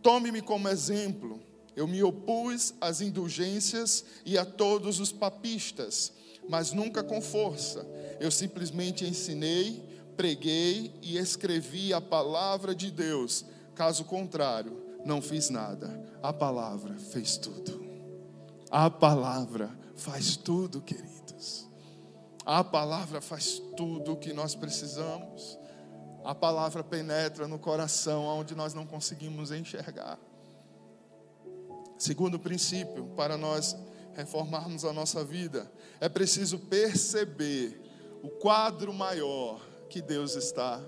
[0.03, 1.41] Tome-me como exemplo.
[1.75, 6.11] Eu me opus às indulgências e a todos os papistas,
[6.47, 7.87] mas nunca com força.
[8.19, 9.81] Eu simplesmente ensinei,
[10.15, 13.45] preguei e escrevi a palavra de Deus.
[13.73, 15.99] Caso contrário, não fiz nada.
[16.21, 17.83] A palavra fez tudo.
[18.69, 21.67] A palavra faz tudo, queridos.
[22.45, 25.57] A palavra faz tudo o que nós precisamos
[26.23, 30.17] a palavra penetra no coração onde nós não conseguimos enxergar.
[31.97, 33.75] Segundo princípio, para nós
[34.13, 37.81] reformarmos a nossa vida, é preciso perceber
[38.21, 40.81] o quadro maior que Deus está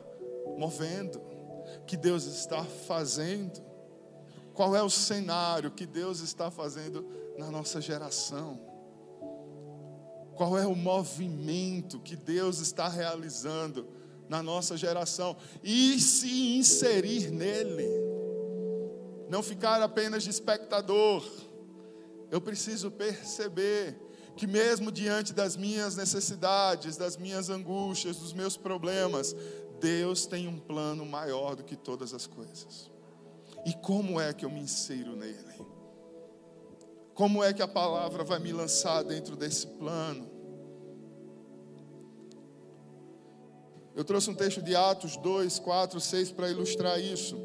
[0.57, 1.21] movendo,
[1.85, 3.63] que Deus está fazendo.
[4.53, 7.05] Qual é o cenário que Deus está fazendo
[7.37, 8.59] na nossa geração?
[10.35, 13.87] Qual é o movimento que Deus está realizando
[14.29, 17.87] na nossa geração e se inserir nele.
[19.29, 21.23] Não ficar apenas de espectador.
[22.31, 23.99] Eu preciso perceber
[24.35, 29.35] que, mesmo diante das minhas necessidades, das minhas angústias, dos meus problemas,
[29.79, 32.91] Deus tem um plano maior do que todas as coisas.
[33.65, 35.65] E como é que eu me insiro nele?
[37.13, 40.34] Como é que a palavra vai me lançar dentro desse plano?
[43.95, 47.37] Eu trouxe um texto de Atos 2, 4, 6 para ilustrar isso.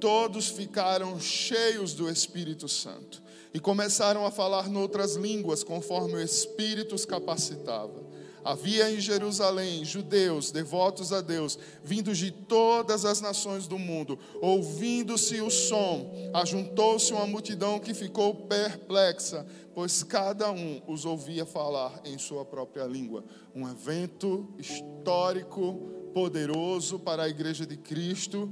[0.00, 6.94] Todos ficaram cheios do Espírito Santo e começaram a falar noutras línguas, conforme o Espírito
[6.94, 8.00] os capacitava.
[8.44, 14.18] Havia em Jerusalém judeus devotos a Deus, vindos de todas as nações do mundo.
[14.40, 22.00] Ouvindo-se o som, ajuntou-se uma multidão que ficou perplexa, pois cada um os ouvia falar
[22.04, 23.24] em sua própria língua.
[23.54, 25.74] Um evento histórico
[26.14, 28.50] poderoso para a igreja de Cristo,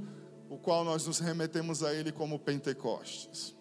[0.49, 3.55] o qual nós nos remetemos a ele como Pentecostes.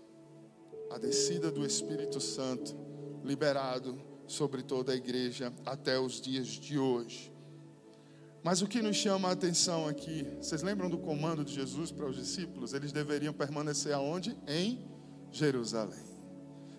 [0.90, 2.76] A descida do Espírito Santo
[3.24, 7.32] liberado sobre toda a igreja até os dias de hoje.
[8.44, 12.06] Mas o que nos chama a atenção aqui, vocês lembram do comando de Jesus para
[12.06, 12.72] os discípulos?
[12.72, 14.37] Eles deveriam permanecer aonde?
[14.46, 14.87] Em
[15.33, 16.06] Jerusalém.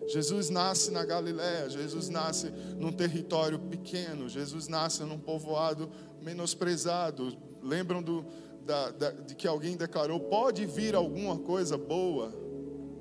[0.08, 5.92] Jesus nasce na Galiléia, Jesus nasce num território pequeno, Jesus nasce num povoado
[6.22, 7.38] menosprezado.
[7.62, 8.26] Lembram do,
[8.66, 12.34] da, da, de que alguém declarou: pode vir alguma coisa boa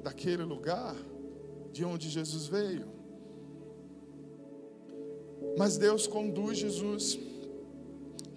[0.02, 0.96] daquele lugar
[1.72, 2.97] de onde Jesus veio?
[5.58, 7.18] Mas Deus conduz Jesus.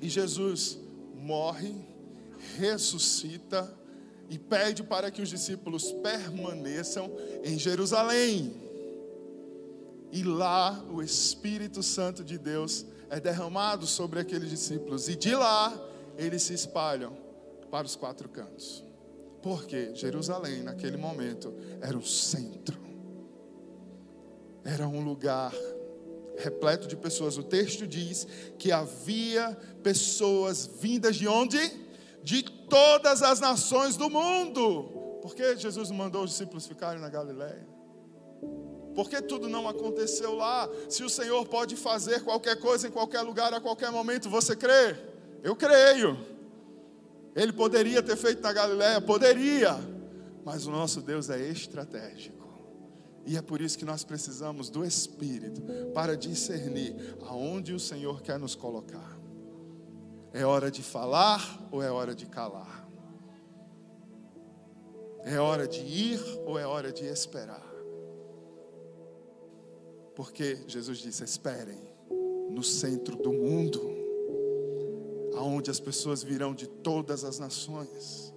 [0.01, 0.79] E Jesus
[1.13, 1.75] morre,
[2.57, 3.71] ressuscita
[4.27, 7.11] e pede para que os discípulos permaneçam
[7.43, 8.51] em Jerusalém.
[10.11, 15.79] E lá o Espírito Santo de Deus é derramado sobre aqueles discípulos, e de lá
[16.17, 17.15] eles se espalham
[17.69, 18.83] para os quatro cantos.
[19.43, 22.79] Porque Jerusalém, naquele momento, era o centro,
[24.63, 25.53] era um lugar
[26.41, 27.37] repleto de pessoas.
[27.37, 28.27] O texto diz
[28.57, 31.59] que havia pessoas vindas de onde?
[32.23, 34.83] De todas as nações do mundo.
[35.21, 37.67] Por que Jesus não mandou os discípulos ficarem na Galiléia?
[38.95, 40.69] Por que tudo não aconteceu lá?
[40.89, 44.95] Se o Senhor pode fazer qualquer coisa em qualquer lugar, a qualquer momento, você crê?
[45.43, 46.17] Eu creio.
[47.35, 48.99] Ele poderia ter feito na Galiléia?
[48.99, 49.77] Poderia.
[50.43, 52.40] Mas o nosso Deus é estratégico.
[53.25, 55.61] E é por isso que nós precisamos do Espírito
[55.93, 59.19] para discernir aonde o Senhor quer nos colocar.
[60.33, 62.87] É hora de falar ou é hora de calar?
[65.23, 67.69] É hora de ir ou é hora de esperar?
[70.15, 71.79] Porque Jesus disse: esperem
[72.49, 73.79] no centro do mundo,
[75.35, 78.33] aonde as pessoas virão de todas as nações.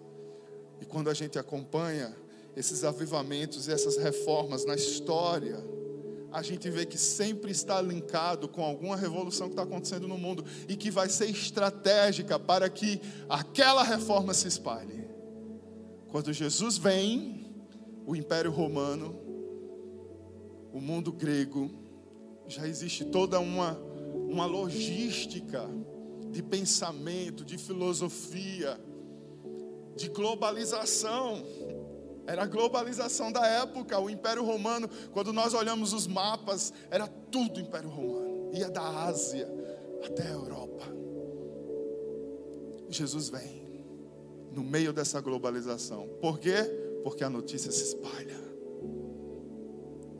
[0.81, 2.15] E quando a gente acompanha
[2.57, 5.63] esses avivamentos e essas reformas na história,
[6.31, 10.45] a gente vê que sempre está linkado com alguma revolução que está acontecendo no mundo
[10.69, 15.09] e que vai ser estratégica para que aquela reforma se espalhe.
[16.09, 17.55] Quando Jesus vem,
[18.07, 19.17] o Império Romano,
[20.73, 21.71] o mundo grego,
[22.47, 23.79] já existe toda uma,
[24.29, 25.69] uma logística
[26.31, 28.79] de pensamento, de filosofia,
[29.97, 31.45] de globalização
[32.27, 37.61] era a globalização da época, o Império Romano, quando nós olhamos os mapas, era tudo
[37.61, 38.51] Império Romano.
[38.55, 39.49] Ia da Ásia
[40.05, 40.85] até a Europa.
[42.89, 43.65] Jesus vem
[44.53, 46.09] no meio dessa globalização.
[46.21, 46.63] Por quê?
[47.03, 48.43] Porque a notícia se espalha.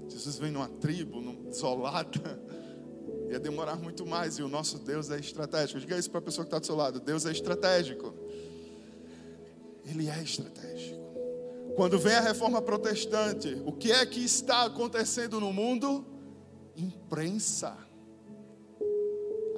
[0.09, 2.43] Jesus vem numa tribo, isolada.
[3.31, 4.39] Ia demorar muito mais.
[4.39, 5.81] E o nosso Deus é estratégico.
[5.81, 8.13] Diga isso para a pessoa que está do seu lado: Deus é estratégico.
[9.87, 11.04] Ele é estratégico.
[11.77, 16.07] Quando vem a reforma protestante, o que é que está acontecendo no mundo?
[16.77, 17.77] Imprensa.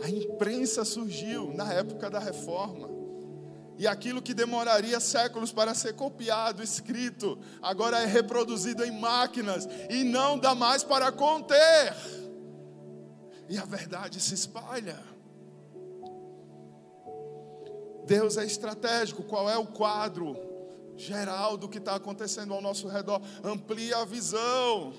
[0.02, 2.88] A imprensa surgiu na época da reforma.
[3.78, 10.02] E aquilo que demoraria séculos para ser copiado, escrito, agora é reproduzido em máquinas e
[10.02, 11.94] não dá mais para conter.
[13.48, 14.98] E a verdade se espalha.
[18.06, 19.22] Deus é estratégico.
[19.22, 20.55] Qual é o quadro?
[20.96, 23.20] Geral do que está acontecendo ao nosso redor.
[23.44, 24.92] Amplia a visão.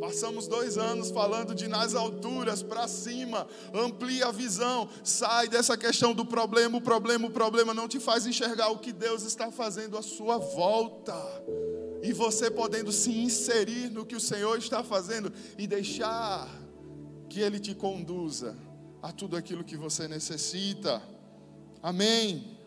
[0.00, 3.46] Passamos dois anos falando de nas alturas para cima.
[3.72, 4.88] Amplia a visão.
[5.04, 6.76] Sai dessa questão do problema.
[6.76, 10.38] O problema, o problema não te faz enxergar o que Deus está fazendo à sua
[10.38, 11.14] volta.
[12.02, 16.48] E você podendo se inserir no que o Senhor está fazendo e deixar
[17.28, 18.56] que Ele te conduza
[19.00, 21.00] a tudo aquilo que você necessita.
[21.80, 22.58] Amém.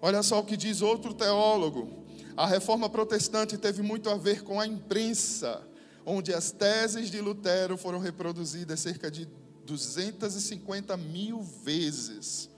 [0.00, 2.06] Olha só o que diz outro teólogo.
[2.36, 5.60] A reforma protestante teve muito a ver com a imprensa,
[6.06, 9.28] onde as teses de Lutero foram reproduzidas cerca de
[9.64, 12.48] 250 mil vezes.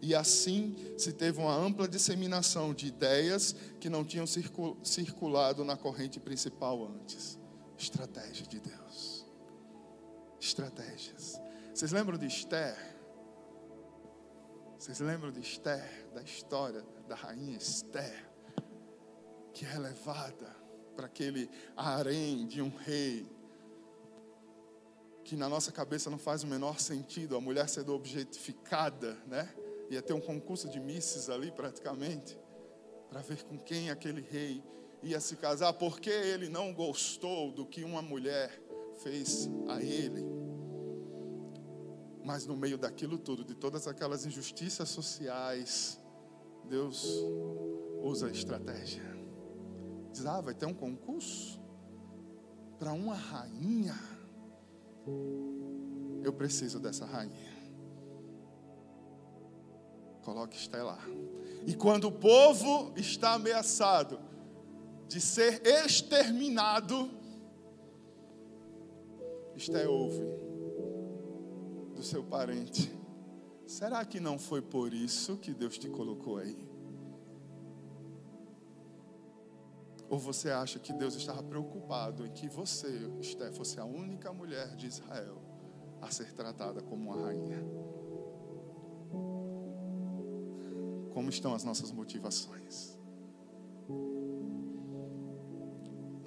[0.00, 4.26] E assim se teve uma ampla disseminação de ideias que não tinham
[4.82, 7.38] circulado na corrente principal antes.
[7.76, 9.26] Estratégia de Deus.
[10.40, 11.40] Estratégias.
[11.74, 12.97] Vocês lembram de Esther?
[14.78, 18.30] Vocês lembram de Esther, da história da rainha Esther,
[19.52, 20.54] que é levada
[20.94, 23.26] para aquele harém de um rei,
[25.24, 29.52] que na nossa cabeça não faz o menor sentido, a mulher sendo objetificada, né?
[29.90, 32.38] Ia ter um concurso de misses ali praticamente,
[33.10, 34.62] para ver com quem aquele rei
[35.02, 38.62] ia se casar, porque ele não gostou do que uma mulher
[39.02, 40.37] fez a ele.
[42.28, 45.98] Mas no meio daquilo tudo, de todas aquelas injustiças sociais,
[46.68, 47.02] Deus
[48.02, 49.02] usa a estratégia.
[50.12, 51.58] Diz: Ah, vai ter um concurso
[52.78, 53.98] para uma rainha.
[56.22, 57.56] Eu preciso dessa rainha.
[60.22, 61.00] Coloque Esté lá.
[61.66, 64.20] E quando o povo está ameaçado
[65.08, 67.10] de ser exterminado,
[69.56, 70.47] Esté ouve
[71.98, 72.96] do seu parente.
[73.66, 76.56] Será que não foi por isso que Deus te colocou aí?
[80.08, 82.88] Ou você acha que Deus estava preocupado em que você,
[83.20, 85.42] Esté, fosse a única mulher de Israel
[86.00, 87.62] a ser tratada como uma rainha?
[91.18, 92.96] como estão as nossas motivações.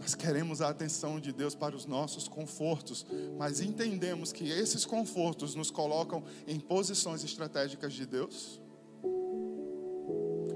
[0.01, 3.05] Nós queremos a atenção de Deus para os nossos confortos,
[3.37, 8.59] mas entendemos que esses confortos nos colocam em posições estratégicas de Deus.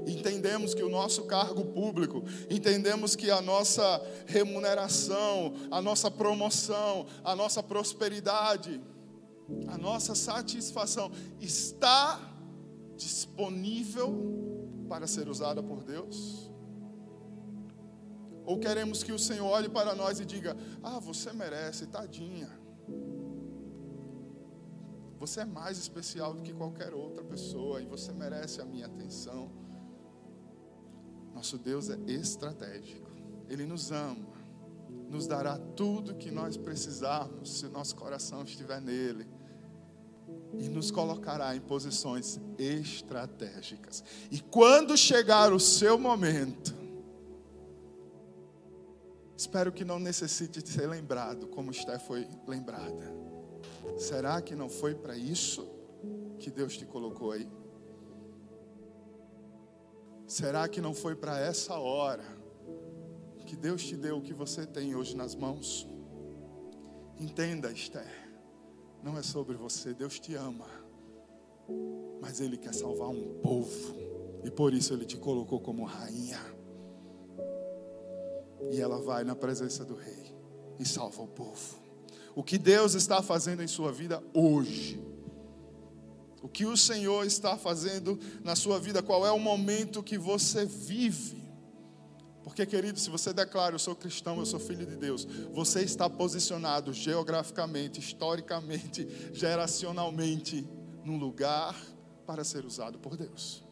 [0.08, 7.36] Entendemos que o nosso cargo público, entendemos que a nossa remuneração, a nossa promoção, a
[7.36, 8.82] nossa prosperidade,
[9.68, 12.20] a nossa satisfação está
[12.98, 16.55] disponível para ser usada por Deus?
[18.46, 22.50] Ou queremos que o Senhor olhe para nós e diga: Ah, você merece, tadinha.
[25.18, 29.50] Você é mais especial do que qualquer outra pessoa e você merece a minha atenção.
[31.34, 33.10] Nosso Deus é estratégico,
[33.50, 34.28] Ele nos ama,
[35.10, 39.28] nos dará tudo que nós precisarmos se o nosso coração estiver nele
[40.60, 44.04] e nos colocará em posições estratégicas.
[44.30, 46.75] E quando chegar o seu momento,
[49.38, 53.14] espero que não necessite de ser lembrado como Esté foi lembrada.
[53.98, 55.68] Será que não foi para isso
[56.40, 57.50] que Deus te colocou aí?
[60.28, 62.26] Será que não foi para essa hora
[63.46, 65.88] que Deus te deu o que você tem hoje nas mãos?
[67.20, 68.26] Entenda, Esther
[69.06, 69.94] não é sobre você.
[69.94, 70.66] Deus te ama,
[72.20, 73.96] mas Ele quer salvar um povo,
[74.44, 76.55] e por isso Ele te colocou como rainha.
[78.72, 80.34] E ela vai na presença do Rei
[80.80, 81.76] e salva o povo.
[82.36, 85.02] O que Deus está fazendo em sua vida hoje?
[86.42, 89.02] O que o Senhor está fazendo na sua vida?
[89.02, 91.44] Qual é o momento que você vive?
[92.44, 96.08] Porque, querido, se você declara, eu sou cristão, eu sou filho de Deus, você está
[96.08, 100.64] posicionado geograficamente, historicamente, geracionalmente,
[101.04, 101.76] num lugar
[102.28, 103.64] para ser usado por Deus.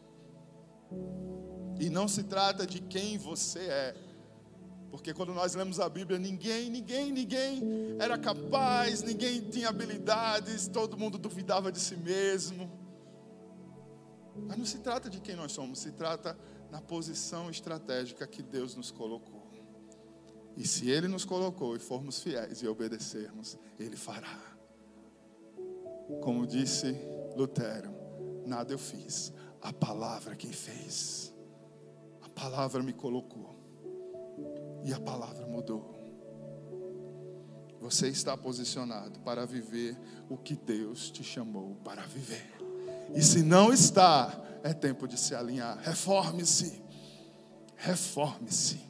[1.78, 3.94] E não se trata de quem você é.
[4.94, 7.60] Porque quando nós lemos a Bíblia, ninguém, ninguém, ninguém
[7.98, 12.70] era capaz, ninguém tinha habilidades, todo mundo duvidava de si mesmo.
[14.46, 16.38] Mas não se trata de quem nós somos, se trata
[16.70, 19.50] na posição estratégica que Deus nos colocou.
[20.56, 24.56] E se Ele nos colocou e formos fiéis e obedecermos, Ele fará.
[26.22, 26.96] Como disse
[27.34, 27.92] Lutero,
[28.46, 31.34] nada eu fiz, a palavra quem fez.
[32.22, 33.53] A palavra me colocou
[34.84, 35.94] e a palavra mudou.
[37.80, 39.96] Você está posicionado para viver
[40.28, 42.54] o que Deus te chamou para viver.
[43.14, 45.78] E se não está, é tempo de se alinhar.
[45.78, 46.82] Reforme-se.
[47.76, 48.80] Reforme-se.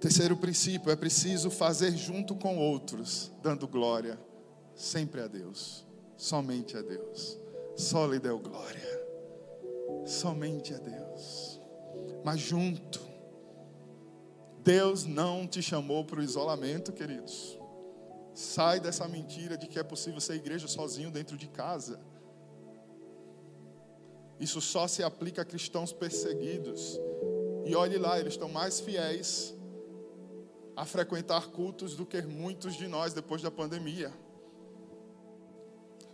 [0.00, 4.18] Terceiro princípio, é preciso fazer junto com outros, dando glória
[4.74, 7.38] sempre a Deus, somente a Deus.
[7.76, 9.06] Só lhe deu glória,
[10.04, 11.60] somente a Deus.
[12.22, 13.00] Mas junto,
[14.64, 17.58] Deus não te chamou para o isolamento, queridos.
[18.32, 22.00] Sai dessa mentira de que é possível ser igreja sozinho dentro de casa.
[24.40, 26.98] Isso só se aplica a cristãos perseguidos.
[27.66, 29.54] E olhe lá, eles estão mais fiéis
[30.74, 34.10] a frequentar cultos do que muitos de nós depois da pandemia.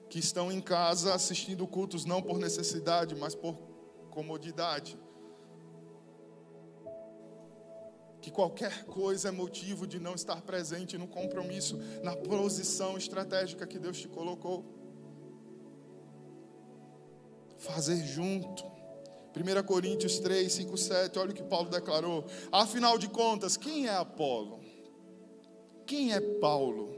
[0.08, 3.56] Que estão em casa assistindo cultos não por necessidade, mas por
[4.10, 4.98] comodidade.
[8.20, 13.78] Que qualquer coisa é motivo de não estar presente no compromisso, na posição estratégica que
[13.78, 14.80] Deus te colocou
[17.60, 18.64] fazer junto.
[19.36, 22.24] 1 Coríntios 3, 5, 7, olha o que Paulo declarou.
[22.50, 24.60] Afinal de contas, quem é Apolo?
[25.86, 26.94] Quem é Paulo?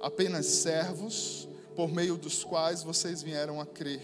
[0.00, 4.00] Apenas servos por meio dos quais vocês vieram a crer,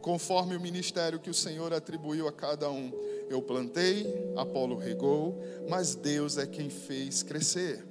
[0.00, 2.90] conforme o ministério que o Senhor atribuiu a cada um.
[3.28, 4.06] Eu plantei,
[4.36, 7.86] Apolo regou, mas Deus é quem fez crescer.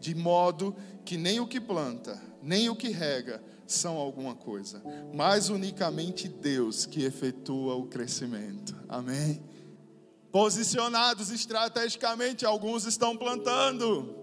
[0.00, 0.74] De modo
[1.04, 4.82] que nem o que planta, nem o que rega, são alguma coisa,
[5.14, 8.76] mas unicamente Deus que efetua o crescimento.
[8.88, 9.42] Amém?
[10.30, 14.14] Posicionados estrategicamente, alguns estão plantando,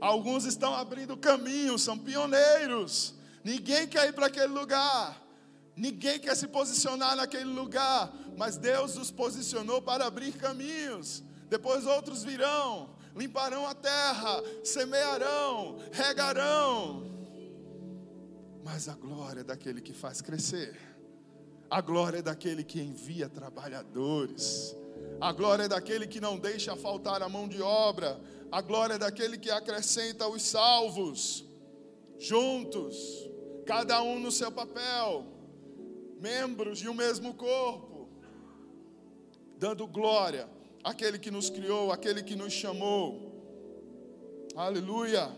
[0.00, 3.14] alguns estão abrindo caminho, são pioneiros.
[3.44, 5.25] Ninguém quer ir para aquele lugar,
[5.76, 11.22] ninguém quer se posicionar naquele lugar, mas Deus os posicionou para abrir caminhos.
[11.48, 17.16] Depois outros virão, limparão a terra, semearão, regarão
[18.66, 20.76] mas a glória é daquele que faz crescer.
[21.70, 24.76] A glória é daquele que envia trabalhadores.
[25.20, 28.20] A glória é daquele que não deixa faltar a mão de obra.
[28.50, 31.44] A glória é daquele que acrescenta os salvos,
[32.18, 32.96] juntos,
[33.64, 35.24] cada um no seu papel.
[36.20, 38.08] Membros de um mesmo corpo,
[39.58, 40.48] dando glória
[40.82, 43.32] àquele que nos criou, àquele que nos chamou.
[44.54, 45.30] Aleluia.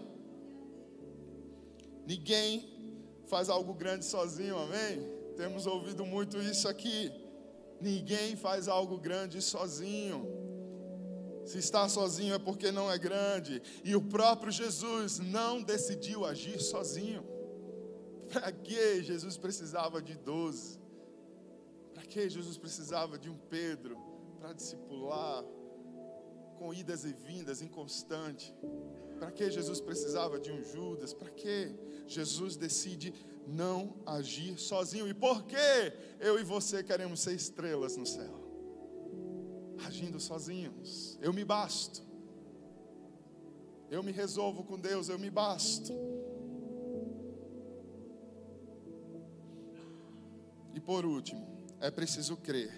[2.07, 2.69] Ninguém
[3.27, 5.07] faz algo grande sozinho, amém?
[5.37, 7.13] Temos ouvido muito isso aqui.
[7.81, 10.27] Ninguém faz algo grande sozinho.
[11.45, 13.63] Se está sozinho é porque não é grande.
[13.85, 17.38] E o próprio Jesus não decidiu agir sozinho.
[18.33, 20.79] Para que Jesus precisava de doze?
[21.95, 23.97] Para que Jesus precisava de um Pedro
[24.39, 25.45] para discipular
[26.59, 28.55] com idas e vindas inconstante?
[29.19, 31.13] Para que Jesus precisava de um Judas?
[31.13, 31.75] Para que
[32.07, 33.13] Jesus decide
[33.47, 35.09] não agir sozinho?
[35.09, 35.57] E por que
[36.21, 38.47] eu e você queremos ser estrelas no céu?
[39.87, 41.19] Agindo sozinhos.
[41.21, 42.07] Eu me basto.
[43.91, 45.93] Eu me resolvo com Deus, eu me basto.
[50.89, 51.47] Por último,
[51.83, 52.73] é preciso crer.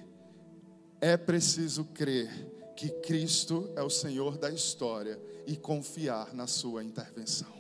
[1.01, 2.29] É preciso crer
[2.75, 7.53] que Cristo é o Senhor da história e confiar na sua intervenção.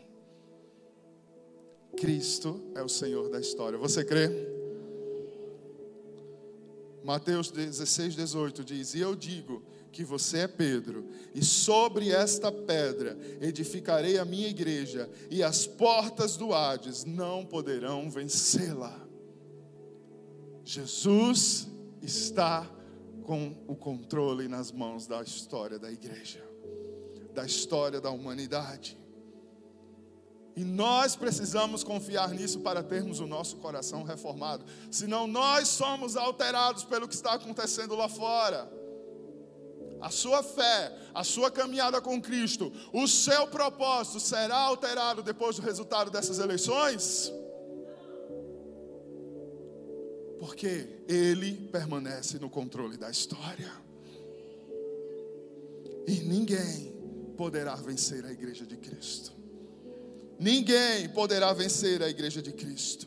[1.96, 3.78] Cristo é o Senhor da história.
[3.78, 4.28] Você crê?
[7.04, 13.16] Mateus 16, 18 diz: E eu digo que você é Pedro, e sobre esta pedra
[13.40, 19.09] edificarei a minha igreja, e as portas do Hades não poderão vencê-la.
[20.70, 21.66] Jesus
[22.00, 22.64] está
[23.24, 26.48] com o controle nas mãos da história da igreja,
[27.34, 28.96] da história da humanidade.
[30.54, 34.64] E nós precisamos confiar nisso para termos o nosso coração reformado.
[34.92, 38.70] Senão nós somos alterados pelo que está acontecendo lá fora.
[40.00, 45.62] A sua fé, a sua caminhada com Cristo, o seu propósito será alterado depois do
[45.62, 47.32] resultado dessas eleições?
[50.40, 53.70] Porque Ele permanece no controle da história.
[56.06, 56.94] E ninguém
[57.36, 59.32] poderá vencer a igreja de Cristo.
[60.38, 63.06] Ninguém poderá vencer a igreja de Cristo.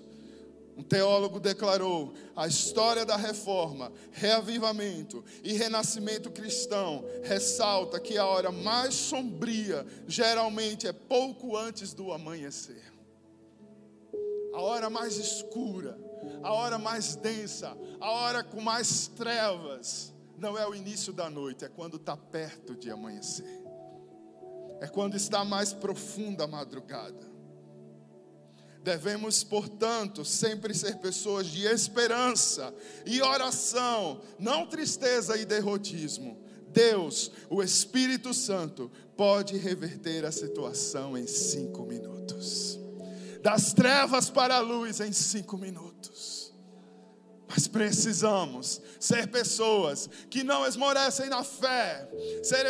[0.78, 8.52] Um teólogo declarou: a história da reforma, reavivamento e renascimento cristão ressalta que a hora
[8.52, 12.94] mais sombria geralmente é pouco antes do amanhecer.
[14.54, 15.98] A hora mais escura
[16.42, 21.66] a hora mais densa, a hora com mais trevas, não é o início da noite,
[21.66, 23.62] é quando está perto de amanhecer,
[24.82, 27.32] é quando está mais profunda a madrugada.
[28.84, 32.74] Devemos, portanto, sempre ser pessoas de esperança
[33.06, 36.44] e oração, não tristeza e derrotismo.
[36.68, 42.83] Deus, o Espírito Santo, pode reverter a situação em cinco minutos
[43.44, 46.54] das trevas para a luz em cinco minutos.
[47.46, 52.10] Mas precisamos ser pessoas que não esmorecem na fé,
[52.42, 52.66] ser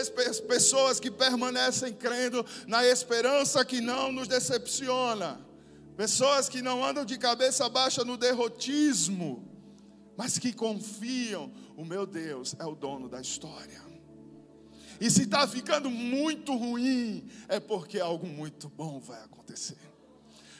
[0.47, 5.39] pessoas que permanecem crendo na esperança que não nos decepciona,
[5.95, 9.47] pessoas que não andam de cabeça baixa no derrotismo,
[10.17, 13.81] mas que confiam: o meu Deus é o dono da história.
[14.99, 19.92] E se está ficando muito ruim, é porque algo muito bom vai acontecer.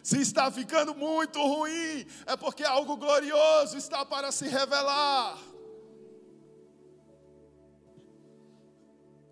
[0.04, 5.40] Se está ficando muito ruim, é porque algo glorioso está para se revelar.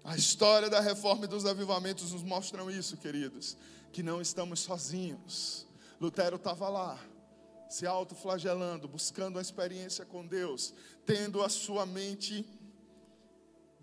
[0.02, 3.58] A história da reforma e dos avivamentos nos mostram isso, queridos,
[3.92, 5.68] que não estamos sozinhos.
[6.00, 6.98] Lutero estava lá,
[7.70, 10.74] se autoflagelando, buscando a experiência com Deus,
[11.06, 12.48] tendo a sua mente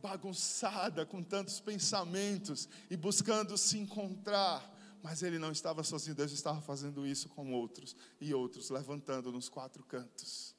[0.00, 6.60] bagunçada com tantos pensamentos e buscando se encontrar mas ele não estava sozinho, Deus estava
[6.60, 10.54] fazendo isso com outros e outros, levantando nos quatro cantos.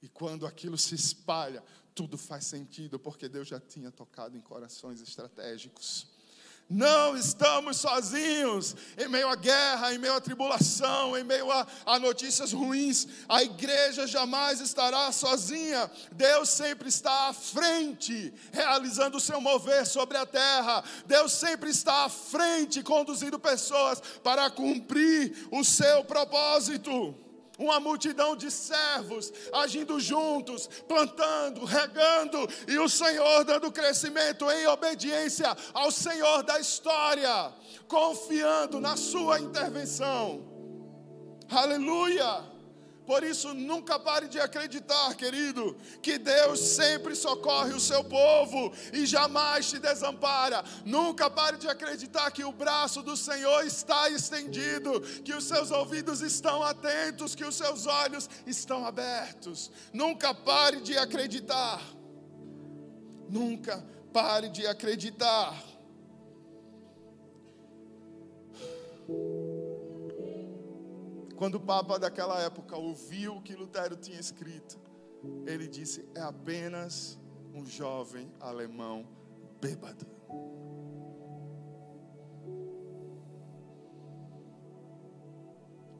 [0.00, 1.62] E quando aquilo se espalha,
[1.94, 6.13] tudo faz sentido, porque Deus já tinha tocado em corações estratégicos.
[6.68, 11.98] Não estamos sozinhos em meio à guerra, em meio à tribulação, em meio a, a,
[11.98, 13.06] notícias ruins.
[13.28, 15.90] A igreja jamais estará sozinha.
[16.12, 20.82] Deus sempre está à frente, realizando o seu mover sobre a terra.
[21.06, 27.23] Deus sempre está à frente, conduzindo pessoas para cumprir o seu propósito
[27.58, 35.56] uma multidão de servos agindo juntos, plantando, regando, e o Senhor dando crescimento em obediência
[35.72, 37.52] ao Senhor da história,
[37.86, 40.44] confiando na Sua intervenção.
[41.48, 42.53] Aleluia!
[43.06, 49.04] Por isso, nunca pare de acreditar, querido, que Deus sempre socorre o seu povo e
[49.04, 50.64] jamais te desampara.
[50.84, 56.22] Nunca pare de acreditar que o braço do Senhor está estendido, que os seus ouvidos
[56.22, 59.70] estão atentos, que os seus olhos estão abertos.
[59.92, 61.82] Nunca pare de acreditar.
[63.28, 65.73] Nunca pare de acreditar.
[71.36, 74.78] Quando o Papa daquela época ouviu o que Lutero tinha escrito,
[75.46, 77.18] ele disse: é apenas
[77.52, 79.06] um jovem alemão
[79.60, 80.06] bêbado.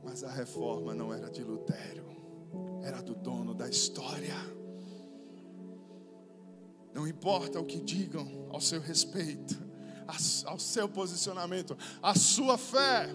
[0.04, 2.06] Mas a reforma não era de Lutero,
[2.82, 4.34] era do dono da história.
[6.92, 9.56] Não importa o que digam ao seu respeito,
[10.46, 13.08] ao seu posicionamento, a sua fé.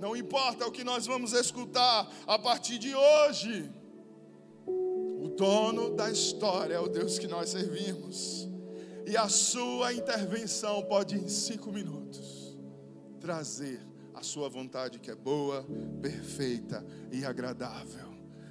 [0.00, 3.70] Não importa o que nós vamos escutar a partir de hoje.
[4.66, 8.48] O dono da história é o Deus que nós servimos.
[9.06, 12.56] E a sua intervenção pode, em cinco minutos,
[13.20, 15.66] trazer a sua vontade que é boa,
[16.00, 16.82] perfeita
[17.12, 18.08] e agradável,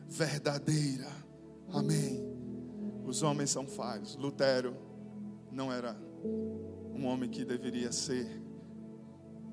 [0.07, 1.09] verdadeira.
[1.73, 2.23] Amém.
[3.05, 4.15] Os homens são falhos.
[4.15, 4.77] Lutero
[5.51, 5.99] não era
[6.93, 8.39] um homem que deveria ser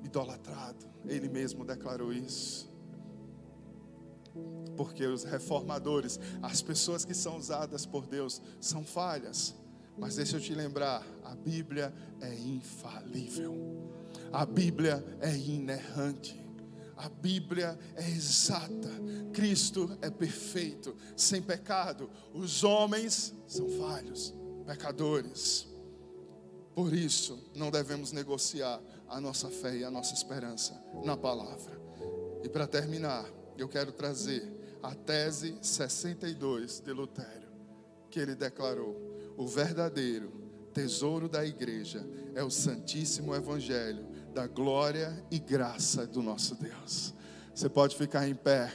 [0.03, 0.85] idolatrado.
[1.05, 2.69] Ele mesmo declarou isso.
[4.75, 9.55] Porque os reformadores, as pessoas que são usadas por Deus, são falhas.
[9.97, 13.91] Mas deixa eu te lembrar: a Bíblia é infalível,
[14.31, 16.47] a Bíblia é inerrante.
[16.97, 18.89] A Bíblia é exata,
[19.31, 22.09] Cristo é perfeito, sem pecado.
[22.33, 24.33] Os homens são falhos,
[24.65, 25.67] pecadores.
[26.73, 31.79] Por isso, não devemos negociar a nossa fé e a nossa esperança na palavra.
[32.43, 33.25] E para terminar,
[33.57, 37.47] eu quero trazer a tese 62 de Lutero,
[38.09, 38.95] que ele declarou:
[39.35, 40.31] o verdadeiro
[40.73, 47.13] tesouro da igreja é o Santíssimo Evangelho da glória e graça do nosso Deus.
[47.53, 48.71] Você pode ficar em pé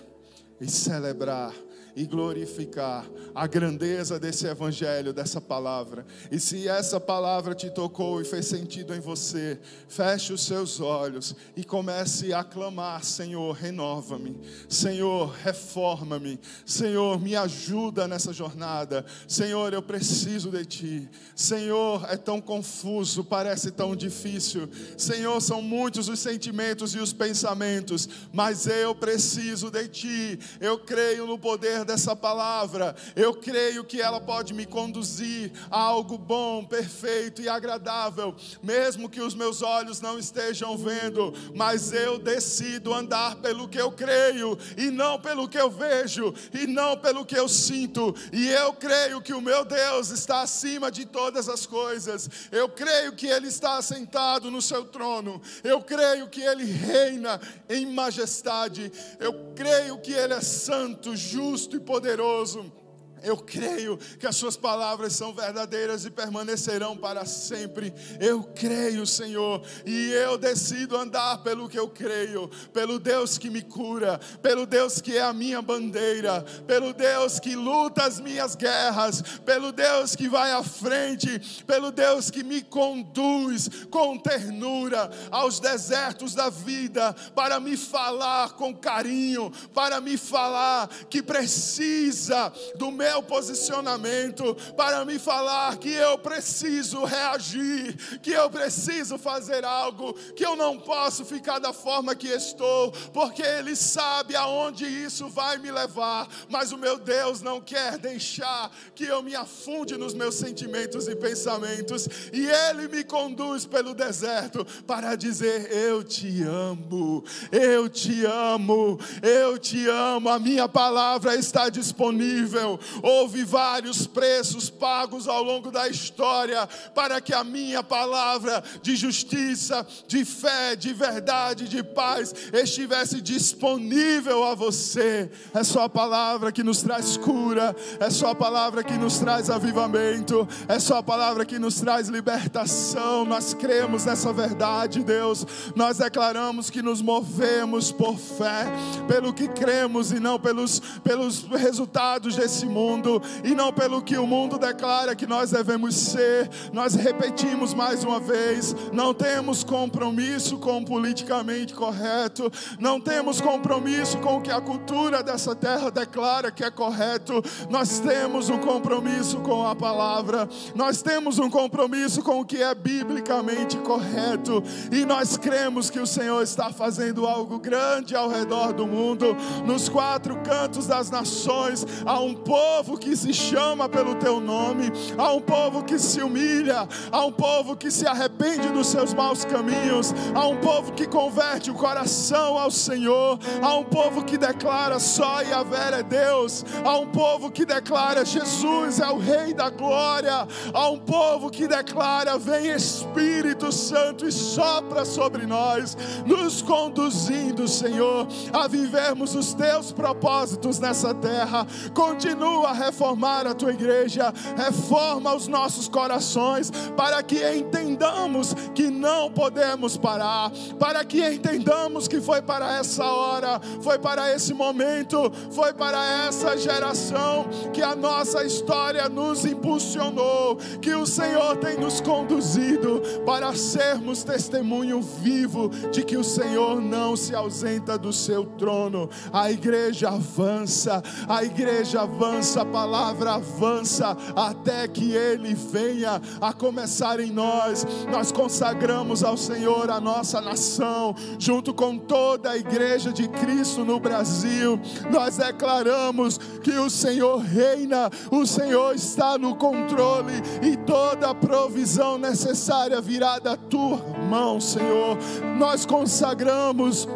[0.60, 1.54] e celebrar
[1.94, 6.06] e glorificar a grandeza desse evangelho, dessa palavra.
[6.30, 11.34] E se essa palavra te tocou e fez sentido em você, feche os seus olhos
[11.56, 14.40] e comece a clamar: Senhor, renova-me.
[14.68, 16.38] Senhor, reforma-me.
[16.64, 19.04] Senhor, me ajuda nessa jornada.
[19.26, 21.10] Senhor, eu preciso de ti.
[21.34, 24.68] Senhor, é tão confuso, parece tão difícil.
[24.96, 30.38] Senhor, são muitos os sentimentos e os pensamentos, mas eu preciso de ti.
[30.60, 36.16] Eu creio no poder dessa palavra, eu creio que ela pode me conduzir a algo
[36.16, 42.92] bom, perfeito e agradável, mesmo que os meus olhos não estejam vendo, mas eu decido
[42.92, 47.36] andar pelo que eu creio e não pelo que eu vejo e não pelo que
[47.36, 52.28] eu sinto, e eu creio que o meu Deus está acima de todas as coisas,
[52.50, 57.86] eu creio que Ele está assentado no seu trono, eu creio que Ele reina em
[57.86, 62.81] majestade, eu creio que Ele é santo, justo e poderoso.
[63.22, 67.92] Eu creio que as suas palavras são verdadeiras e permanecerão para sempre.
[68.20, 73.62] Eu creio, Senhor, e eu decido andar pelo que eu creio, pelo Deus que me
[73.62, 79.22] cura, pelo Deus que é a minha bandeira, pelo Deus que luta as minhas guerras,
[79.44, 86.34] pelo Deus que vai à frente, pelo Deus que me conduz com ternura aos desertos
[86.34, 93.22] da vida, para me falar com carinho, para me falar que precisa do meu meu
[93.22, 100.56] posicionamento para me falar que eu preciso reagir, que eu preciso fazer algo, que eu
[100.56, 106.26] não posso ficar da forma que estou, porque Ele sabe aonde isso vai me levar,
[106.48, 111.14] mas o meu Deus não quer deixar que eu me afunde nos meus sentimentos e
[111.14, 118.98] pensamentos, e Ele me conduz pelo deserto para dizer: Eu te amo, eu te amo,
[119.22, 125.88] eu te amo, a minha palavra está disponível, Houve vários preços pagos ao longo da
[125.88, 133.20] história para que a minha palavra de justiça, de fé, de verdade, de paz estivesse
[133.20, 135.28] disponível a você.
[135.52, 139.50] É só a palavra que nos traz cura, é só a palavra que nos traz
[139.50, 143.24] avivamento, é só a palavra que nos traz libertação.
[143.24, 145.44] Nós cremos nessa verdade, Deus.
[145.74, 148.66] Nós declaramos que nos movemos por fé,
[149.08, 154.16] pelo que cremos e não pelos, pelos resultados desse mundo mundo e não pelo que
[154.16, 156.48] o mundo declara que nós devemos ser.
[156.72, 164.18] Nós repetimos mais uma vez: não temos compromisso com o politicamente correto, não temos compromisso
[164.18, 167.42] com o que a cultura dessa terra declara que é correto.
[167.70, 172.74] Nós temos um compromisso com a palavra, nós temos um compromisso com o que é
[172.74, 178.86] biblicamente correto e nós cremos que o Senhor está fazendo algo grande ao redor do
[178.86, 181.86] mundo, nos quatro cantos das nações.
[182.04, 182.71] Há um povo
[183.02, 187.76] que se chama pelo teu nome, há um povo que se humilha, há um povo
[187.76, 192.70] que se arrepende dos seus maus caminhos, há um povo que converte o coração ao
[192.70, 198.24] Senhor, há um povo que declara só Yahvé é Deus, há um povo que declara
[198.24, 204.32] Jesus é o Rei da glória, há um povo que declara: Vem Espírito Santo e
[204.32, 211.66] sopra sobre nós, nos conduzindo, Senhor, a vivermos os teus propósitos nessa terra.
[211.92, 219.30] Continua a reformar a tua igreja, reforma os nossos corações, para que entendamos que não
[219.30, 225.72] podemos parar, para que entendamos que foi para essa hora, foi para esse momento, foi
[225.72, 233.02] para essa geração que a nossa história nos impulsionou, que o Senhor tem nos conduzido
[233.24, 239.08] para sermos testemunho vivo de que o Senhor não se ausenta do seu trono.
[239.32, 247.20] A igreja avança, a igreja avança, a palavra avança até que ele venha a começar
[247.20, 247.86] em nós.
[248.10, 253.98] Nós consagramos ao Senhor a nossa nação, junto com toda a igreja de Cristo no
[253.98, 254.80] Brasil.
[255.10, 262.18] Nós declaramos que o Senhor reina, o Senhor está no controle e toda a provisão
[262.18, 263.98] necessária virá da tua
[264.28, 265.16] mão, Senhor.
[265.58, 267.08] Nós consagramos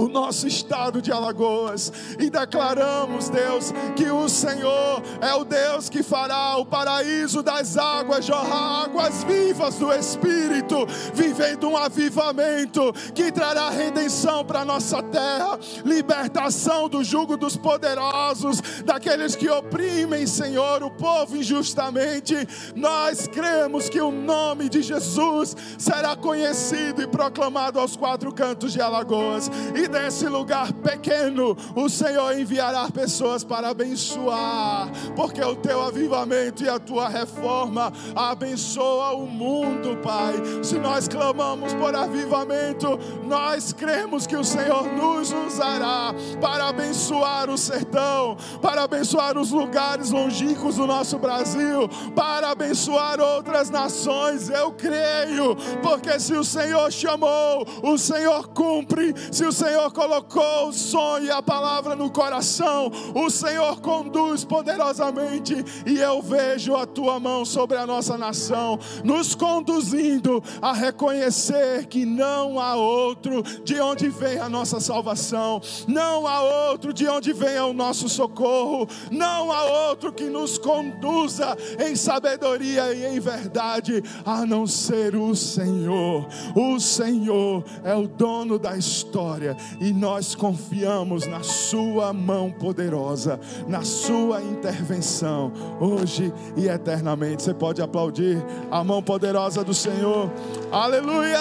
[0.00, 6.02] o nosso estado de Alagoas e declaramos, Deus, que o Senhor é o Deus que
[6.02, 13.68] fará o paraíso das águas jorrar águas vivas do Espírito, vivendo um avivamento que trará
[13.68, 21.36] redenção para nossa terra, libertação do jugo dos poderosos, daqueles que oprimem, Senhor, o povo
[21.36, 22.34] injustamente.
[22.74, 28.80] Nós cremos que o nome de Jesus será conhecido e proclamado aos quatro cantos de
[28.80, 29.50] Alagoas.
[29.74, 36.68] E desse lugar pequeno, o Senhor enviará pessoas para abençoar, porque o teu avivamento e
[36.68, 40.34] a tua reforma abençoa o mundo, Pai.
[40.62, 47.58] Se nós clamamos por avivamento, nós cremos que o Senhor nos usará para abençoar o
[47.58, 54.48] sertão, para abençoar os lugares longínquos do nosso Brasil, para abençoar outras nações.
[54.48, 59.14] Eu creio, porque se o Senhor chamou, o Senhor cumpre.
[59.32, 64.44] Se o Senhor Senhor colocou o sonho e a palavra no coração, o Senhor conduz
[64.44, 71.86] poderosamente, e eu vejo a tua mão sobre a nossa nação, nos conduzindo a reconhecer
[71.86, 77.32] que não há outro de onde vem a nossa salvação, não há outro de onde
[77.32, 84.02] vem o nosso socorro, não há outro que nos conduza em sabedoria e em verdade,
[84.26, 86.26] a não ser o Senhor.
[86.54, 93.82] O Senhor é o dono da história e nós confiamos na Sua mão poderosa, na
[93.82, 97.42] Sua intervenção, hoje e eternamente.
[97.42, 100.30] Você pode aplaudir a mão poderosa do Senhor,
[100.72, 101.38] aleluia!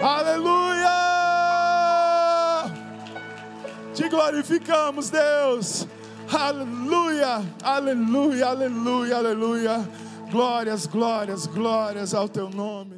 [0.00, 0.86] Aleluia!
[3.94, 5.86] Te glorificamos, Deus.
[6.30, 9.88] Aleluia, aleluia, aleluia, aleluia.
[10.30, 12.96] Glórias, glórias, glórias ao teu nome.